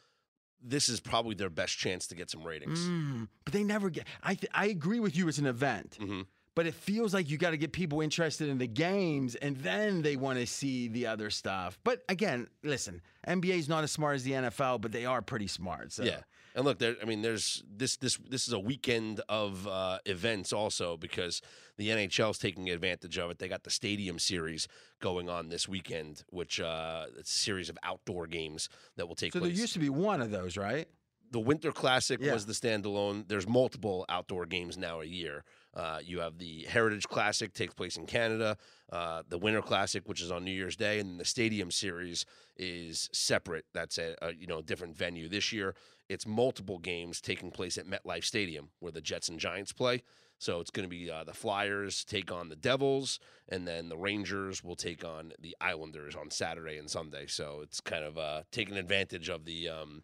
[0.63, 2.79] This is probably their best chance to get some ratings.
[2.87, 4.05] Mm, but they never get.
[4.23, 5.27] I th- I agree with you.
[5.27, 6.25] It's an event, Mhm.
[6.55, 10.01] but it feels like you got to get people interested in the games, and then
[10.01, 11.77] they want to see the other stuff.
[11.83, 15.47] But again, listen, NBA is not as smart as the NFL, but they are pretty
[15.47, 15.91] smart.
[15.91, 16.03] So.
[16.03, 16.21] Yeah,
[16.55, 16.95] and look, there.
[17.01, 21.41] I mean, there's this this this is a weekend of uh, events also because
[21.77, 23.39] the NHL is taking advantage of it.
[23.39, 24.67] They got the Stadium Series
[24.99, 29.31] going on this weekend, which uh, it's a series of outdoor games that will take
[29.31, 29.41] place.
[29.41, 30.87] So there used to be one of those, right?
[31.31, 32.33] the Winter Classic Yeah.
[32.33, 33.27] was the standalone.
[33.27, 35.43] There's multiple outdoor games now a year.
[35.73, 38.57] Uh, you have the Heritage Classic takes place in Canada,
[38.91, 42.25] uh, the Winter Classic, which is on New Year's Day, and the Stadium Series
[42.57, 43.65] is separate.
[43.73, 45.75] That's a, a you know different venue this year.
[46.09, 50.03] It's multiple games taking place at MetLife Stadium where the Jets and Giants play.
[50.39, 53.97] So it's going to be uh, the Flyers take on the Devils, and then the
[53.97, 57.27] Rangers will take on the Islanders on Saturday and Sunday.
[57.27, 60.01] So it's kind of uh, taking advantage of the um,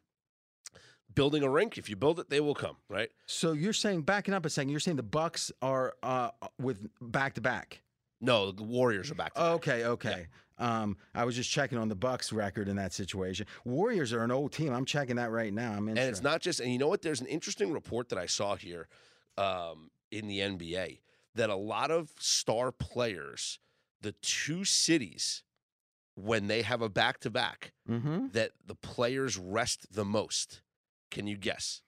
[1.18, 1.78] building a rink.
[1.78, 3.10] If you build it, they will come, right?
[3.26, 6.30] So you're saying, backing up a second, you're saying the Bucks are uh,
[6.62, 7.82] with back to back.
[8.22, 9.34] No, the Warriors are back.
[9.34, 9.50] To back.
[9.56, 10.28] Okay, okay.
[10.60, 13.46] Um, I was just checking on the Bucks record in that situation.
[13.66, 14.74] Warriors are an old team.
[14.74, 15.74] I'm checking that right now.
[15.74, 16.60] I'm and it's not just.
[16.60, 17.02] And you know what?
[17.04, 18.88] There's an interesting report that I saw here
[19.38, 21.00] um, in the NBA
[21.36, 23.60] that a lot of star players,
[24.02, 25.44] the two cities,
[26.16, 28.28] when they have a back to back, Mm-hmm.
[28.34, 30.62] that the players rest the most.
[31.12, 31.82] Can you guess?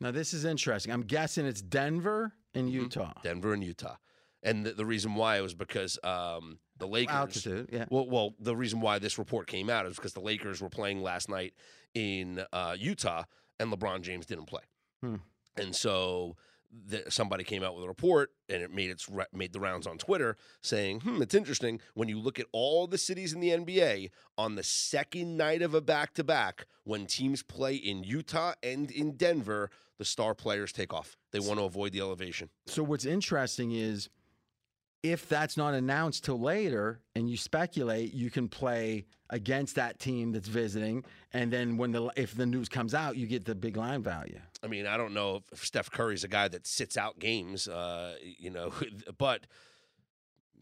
[0.00, 0.92] Now this is interesting.
[0.92, 2.72] I'm guessing it's Denver and Mhm.
[2.72, 3.12] Utah.
[3.22, 3.96] Denver and Utah.
[4.42, 7.14] And the, the reason why was because um, the Lakers.
[7.14, 7.84] Altitude, yeah.
[7.90, 11.02] Well, well, the reason why this report came out is because the Lakers were playing
[11.02, 11.52] last night
[11.94, 13.24] in uh, Utah,
[13.58, 14.62] and LeBron James didn't play,
[15.02, 15.16] Hmm.
[15.58, 16.36] and so
[16.70, 19.98] the, somebody came out with a report, and it made its made the rounds on
[19.98, 24.10] Twitter saying, "Hmm, it's interesting when you look at all the cities in the NBA
[24.38, 28.90] on the second night of a back to back when teams play in Utah and
[28.90, 31.16] in Denver, the star players take off.
[31.32, 34.08] They want to avoid the elevation." So what's interesting is
[35.02, 40.32] if that's not announced till later and you speculate, you can play against that team
[40.32, 43.76] that's visiting, and then when the if the news comes out, you get the big
[43.76, 44.40] line value.
[44.62, 48.16] I mean, I don't know if Steph Curry's a guy that sits out games, uh,
[48.22, 48.72] you know,
[49.18, 49.46] but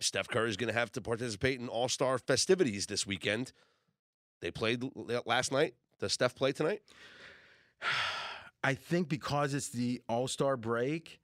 [0.00, 3.52] Steph Curry's going to have to participate in All Star festivities this weekend.
[4.40, 4.84] They played
[5.26, 5.74] last night.
[5.98, 6.82] Does Steph play tonight?
[8.64, 11.20] I think because it's the All Star break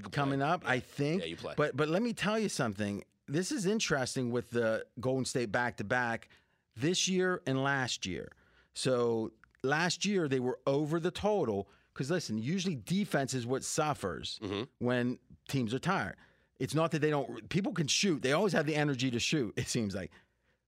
[0.00, 0.16] Can play.
[0.16, 1.22] coming up, I think.
[1.22, 1.54] Yeah, you play.
[1.56, 3.04] But but let me tell you something.
[3.26, 6.28] This is interesting with the Golden State back to back
[6.76, 8.30] this year and last year.
[8.74, 9.32] So
[9.62, 14.68] last year they were over the total because listen, usually defense is what suffers Mhm.
[14.78, 15.18] when
[15.48, 16.16] teams are tired.
[16.58, 17.48] It's not that they don't.
[17.48, 18.22] People can shoot.
[18.22, 19.52] They always have the energy to shoot.
[19.56, 20.10] It seems like.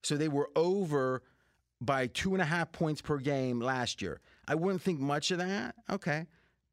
[0.03, 1.21] So they were over
[1.79, 4.21] by two and a half points per game last year.
[4.47, 5.75] I wouldn't think much of that.
[5.89, 6.27] Okay,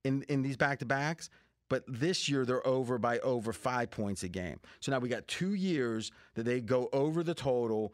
[0.05, 1.31] in in these back to backs.
[1.69, 4.59] But this year they're over by over five points a game.
[4.81, 7.93] So now we got two years that they go over the total.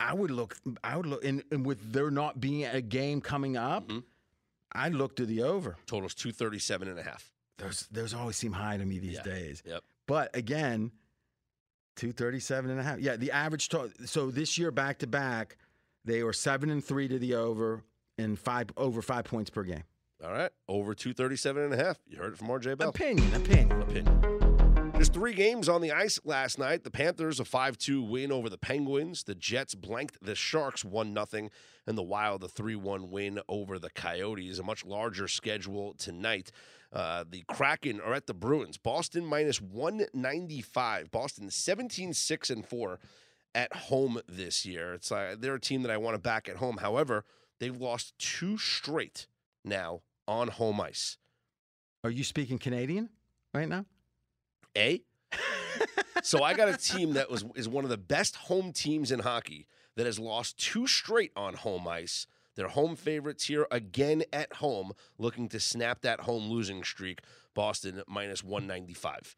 [0.00, 0.56] I would look.
[0.84, 4.02] I would look, and, and with there not being a game coming up, Mhm.
[4.72, 5.76] I'd look to the over.
[5.86, 7.32] Totals 237 and a half.
[7.58, 9.22] Those those always seem high to me these Yeah.
[9.22, 9.62] days.
[9.64, 9.82] Yep.
[10.06, 10.92] But again,
[11.96, 13.00] 237 and a half.
[13.00, 13.90] Yeah, the average total.
[14.06, 15.56] so this year back to back,
[16.04, 17.82] they were 7 and 3 to the over
[18.18, 19.84] and 5 over 5 points per game.
[20.24, 20.50] All right.
[20.68, 21.98] Over 237 and a half.
[22.06, 22.88] You heard it from RJ Bell.
[22.88, 23.82] Opinion, opinion.
[23.82, 24.92] Opinion.
[24.92, 26.82] There's three games on the ice last night.
[26.82, 29.24] The Panthers a 5-2 win over the Penguins.
[29.24, 31.50] The Jets blanked the Sharks 1-0
[31.86, 34.58] and the Wild a 3-1 win over the Coyotes.
[34.58, 36.50] A much larger schedule tonight.
[36.90, 38.78] Uh, the Kraken are at the Bruins.
[38.78, 41.10] Boston minus 195.
[41.10, 42.98] Boston 17-6 and 4
[43.54, 44.94] at home this year.
[44.94, 46.78] It's uh, they're a team that I want to back at home.
[46.78, 47.26] However,
[47.60, 49.26] they've lost two straight
[49.66, 51.18] now on home ice.
[52.04, 53.10] Are you speaking Canadian
[53.52, 53.84] right now?
[54.76, 55.02] A.
[56.22, 59.20] so I got a team that was is one of the best home teams in
[59.20, 62.26] hockey that has lost two straight on home ice.
[62.54, 67.20] They're home favorites here again at home, looking to snap that home losing streak.
[67.54, 69.36] Boston minus 195.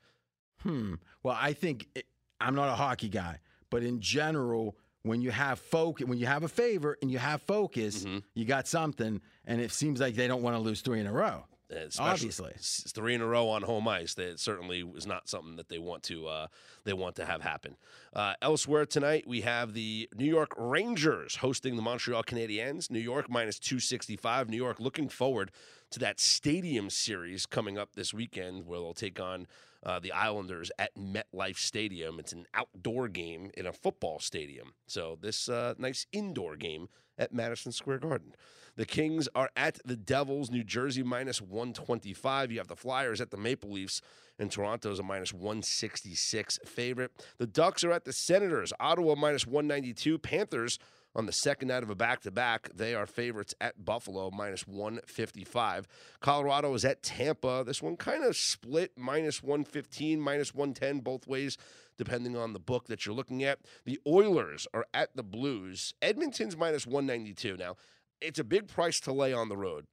[0.63, 0.95] Hmm.
[1.23, 2.07] Well, I think it,
[2.41, 3.39] I'm not a hockey guy,
[3.71, 7.43] but in general, when you have focus, when you have a favor and you have
[7.43, 8.19] focus, Mm-hmm.
[8.35, 11.13] you got something, and it seems like they don't want to lose three in a
[11.13, 11.45] row.
[11.71, 12.53] Especially Obviously.
[12.95, 14.15] three in a row on home ice.
[14.15, 16.47] That certainly is not something that they want to uh,
[16.85, 17.77] they want to have happen.
[18.15, 22.91] Uh, elsewhere tonight, we have the New York Rangers hosting the Montreal Canadiens.
[22.91, 24.49] New York minus two sixty five.
[24.49, 25.51] New York looking forward
[25.91, 29.47] to that Stadium Series coming up this weekend, where they'll take on
[29.85, 32.19] uh, the Islanders at MetLife Stadium.
[32.19, 34.75] It's an outdoor game in a football stadium.
[34.87, 38.35] So this uh, nice indoor game at Madison Square Garden.
[38.77, 42.53] The Kings are at the Devils, New Jersey minus 125.
[42.53, 44.01] You have the Flyers at the Maple Leafs,
[44.39, 47.11] and Toronto's a minus 166 favorite.
[47.39, 50.19] The Ducks are at the Senators, Ottawa minus 192.
[50.19, 50.79] Panthers
[51.19, 52.71] on the second night of a back to back.
[52.73, 55.89] They are favorites at Buffalo, minus 155.
[56.21, 57.65] Colorado is at Tampa.
[57.67, 61.59] This one kind of split, minus 115, minus 110, both ways,
[61.99, 63.59] depending on the book that you're looking at.
[63.85, 65.93] The Oilers are at the Blues.
[66.01, 67.57] Edmonton's minus 192.
[67.57, 67.75] Now,
[68.21, 69.87] it's a big price to lay on the road,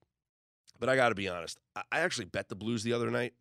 [0.80, 1.57] but I got to be honest.
[1.76, 3.34] I I actually bet the Blues the other night.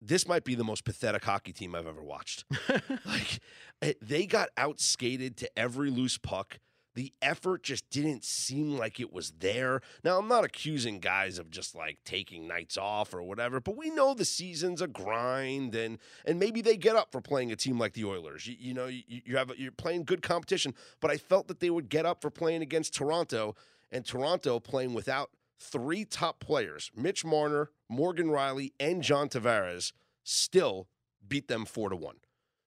[0.00, 2.44] This might be the most pathetic hockey team I've ever watched.
[3.06, 3.40] like
[3.80, 6.58] eh, they got outskated to every loose puck.
[6.94, 9.80] The effort just didn't seem like it was there.
[10.04, 13.90] Now, I'm not accusing guys of just like taking nights off or whatever, but we
[13.90, 17.78] know the season's a grind, and and maybe they get up for playing a team
[17.78, 18.46] like the Oilers.
[18.46, 21.70] You, you know, you, you have you're playing good competition, but I felt that they
[21.70, 23.56] would get up for playing against Toronto,
[23.90, 29.92] and Toronto playing without three top players, Mitch Marner, Morgan Rielly, and John Tavares,
[30.22, 30.88] still
[31.26, 32.16] beat them four to one.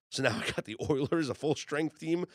[0.09, 2.25] So now I got the Oilers, a full strength team.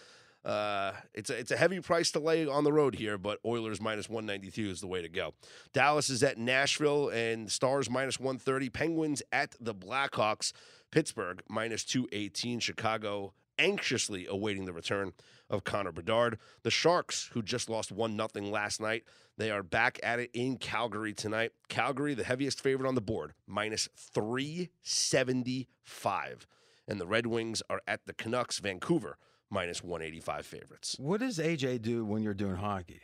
[0.44, 3.80] Uh, it's a, it's a heavy price to lay on the road here, but Oilers
[3.80, 5.34] minus 192 is the way to go.
[5.72, 8.68] Dallas is at Nashville and Stars minus 130.
[8.70, 10.52] Penguins at the Blackhawks.
[10.90, 12.58] Pittsburgh minus 218.
[12.58, 15.12] Chicago anxiously awaiting the return
[15.48, 16.38] of Connor Bedard.
[16.62, 19.04] The Sharks, who just lost 1 0 last night,
[19.38, 21.52] they are back at it in Calgary tonight.
[21.68, 26.46] Calgary, the heaviest favorite on the board, minus 375.
[26.88, 29.16] And the Red Wings are at the Canucks, Vancouver,
[29.50, 30.96] minus 185 favorites.
[30.98, 33.00] What does AJ do when you're doing hockey?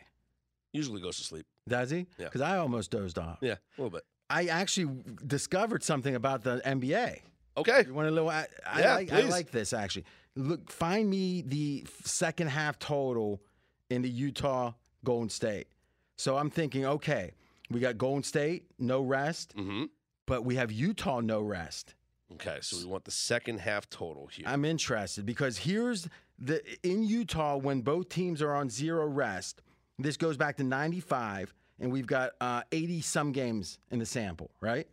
[0.73, 1.45] Usually goes to sleep.
[1.67, 2.05] Does he?
[2.17, 2.25] Yeah.
[2.25, 3.39] Because I almost dozed off.
[3.41, 4.03] Yeah, a little bit.
[4.29, 7.21] I actually discovered something about the NBA.
[7.57, 7.83] Okay.
[7.87, 8.29] You want to know?
[8.29, 10.05] I, I, Yeah, like, I like this actually.
[10.39, 13.41] Look, find me the second half total
[13.89, 14.73] in the Utah
[15.03, 15.67] Golden State.
[16.15, 17.31] So I'm thinking, okay,
[17.69, 19.85] we got Golden State, no rest, Mm-hmm.
[20.25, 21.95] but we have Utah, no rest.
[22.33, 24.45] Okay, so we want the second half total here.
[24.47, 29.61] I'm interested because here's the in Utah when both teams are on zero rest.
[29.97, 32.31] This goes back to '95, and we've got
[32.71, 34.51] 80 some games in the sample.
[34.61, 34.87] Right?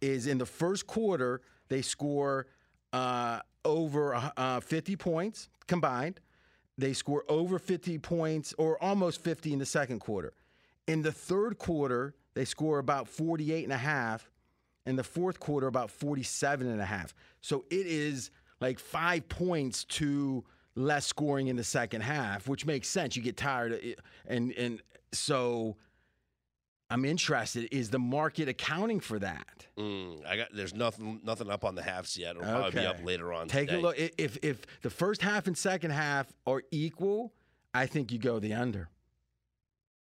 [0.00, 2.46] Is in the first quarter they score
[2.94, 6.20] uh, over uh, 50 points combined.
[6.78, 10.32] They score over 50 points or almost 50 in the second quarter.
[10.86, 14.30] In the third quarter, they score about 48 and a half.
[14.86, 17.14] In the fourth quarter, about 47 and a half.
[17.42, 18.30] So it is
[18.60, 20.44] like five points to
[20.74, 23.14] less scoring in the second half, which makes sense.
[23.14, 23.78] You get tired,
[24.26, 24.80] and and
[25.12, 25.76] so
[26.90, 27.68] I'm interested.
[27.72, 29.66] Is the market accounting for that?
[29.78, 32.30] Mm, I got there's nothing nothing up on the halves yet.
[32.36, 33.46] It'll probably be up later on.
[33.48, 33.78] Take today.
[33.78, 33.98] a look.
[33.98, 37.32] If if the first half and second half are equal,
[37.72, 38.88] I think you go the under.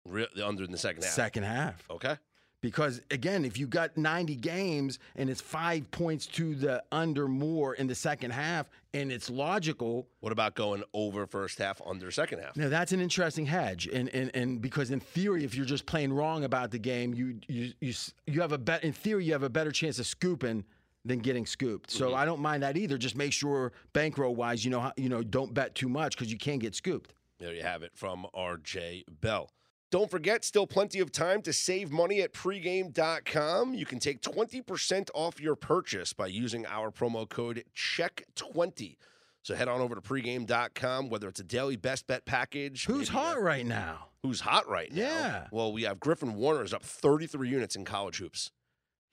[0.07, 1.11] Re- the under in the second half.
[1.11, 1.83] Second half.
[1.89, 2.17] Okay.
[2.65, 7.75] Because again, if you got 90 games and it's five points to the under more
[7.75, 12.39] in the second half, and it's logical, What about going over first half, under second
[12.39, 12.57] half?
[12.57, 13.85] now that's an interesting hedge.
[13.85, 17.39] And and, and because in theory, if you're just playing wrong about the game, you
[17.47, 17.93] you you,
[18.25, 18.83] you have a bet.
[18.83, 20.63] In theory, you have a better chance of scooping
[21.03, 21.91] than getting scooped.
[21.91, 22.15] So mm-hmm.
[22.15, 22.97] I don't mind that either.
[22.97, 26.39] Just make sure bankroll wise, you know you know don't bet too much because you
[26.39, 27.13] can get scooped.
[27.37, 29.51] There you have it from RJ Bell.
[29.95, 33.73] Don't forget, still plenty of time to save money at pregame.com.
[33.73, 38.97] You can take 20% off your purchase by using our promo code CHECK20.
[39.41, 42.85] So head on over to pregame.com, whether it's a daily best bet package.
[42.87, 44.09] Who's hot right now?
[44.25, 45.01] who's hot right now.
[45.01, 45.47] Yeah.
[45.51, 48.51] Well, we have Griffin Warner is up 33 units in college hoops.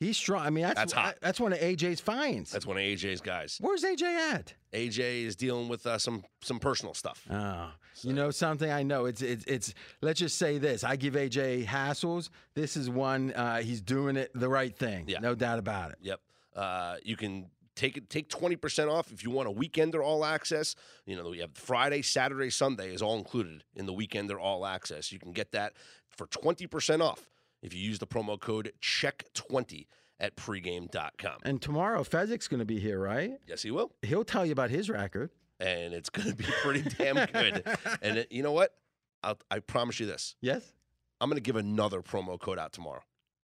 [0.02, 0.44] He's strong.
[0.44, 1.16] I mean, that's That's hot.
[1.20, 2.50] That's one of AJ's finds.
[2.50, 3.58] That's one of AJ's guys.
[3.60, 4.54] Where's AJ at?
[4.72, 7.24] AJ is dealing with uh, some some personal stuff.
[7.30, 7.70] Oh,
[8.02, 8.70] you know something?
[8.70, 9.74] I know it's it's it's.
[10.00, 12.30] Let's just say this: I give AJ hassles.
[12.54, 13.32] This is one.
[13.32, 15.04] Uh, he's doing it the right thing.
[15.06, 15.20] Yeah.
[15.20, 15.98] no doubt about it.
[16.02, 16.20] Yep.
[16.56, 20.74] Uh, you can take it take 20% off if you want a weekender all access.
[21.06, 25.12] You know, we have Friday, Saturday, Sunday is all included in the weekender all access.
[25.12, 25.74] You can get that
[26.10, 27.26] for 20% off
[27.62, 29.86] if you use the promo code CHECK20
[30.20, 31.38] at pregame.com.
[31.44, 33.32] And tomorrow, Fezzik's going to be here, right?
[33.46, 33.92] Yes, he will.
[34.02, 35.30] He'll tell you about his record.
[35.58, 37.64] And it's going to be pretty damn good.
[38.02, 38.74] And it, you know what?
[39.22, 40.34] I'll, I promise you this.
[40.40, 40.72] Yes.
[41.20, 43.02] I'm going to give another promo code out tomorrow.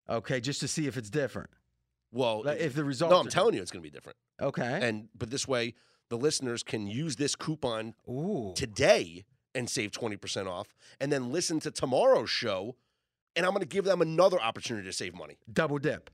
[0.08, 1.50] Okay, just to see if it's different.
[2.12, 3.10] Well, Like, if the result.
[3.10, 4.16] no, I'm telling you it's going to be different.
[4.40, 4.78] Okay.
[4.82, 5.74] And but this way,
[6.08, 8.52] the listeners can use this coupon Ooh.
[8.54, 10.68] today and save 20% off
[11.00, 12.76] and then listen to tomorrow's show
[13.36, 15.36] and I'm going to give them another opportunity to save money.
[15.52, 16.10] Double dip,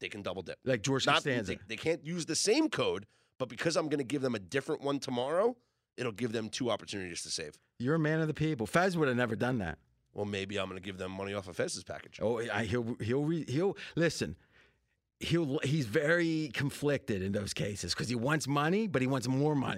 [0.00, 0.58] They can double dip.
[0.64, 1.52] like George Not Costanza.
[1.52, 3.06] they, they can't use the same code,
[3.38, 5.56] but because I'm going to give them a different one tomorrow,
[5.96, 7.58] it'll give them two opportunities to save.
[7.78, 8.66] You're a man of the people.
[8.66, 9.78] Fez would have never done that.
[10.14, 12.20] Well, maybe I'm going to give them money off of Fez's package.
[12.22, 14.34] Oh, I, he'll he'll re, he'll listen.
[15.20, 19.54] He'll he's very conflicted in those cases because he wants money, but he wants more
[19.54, 19.74] money.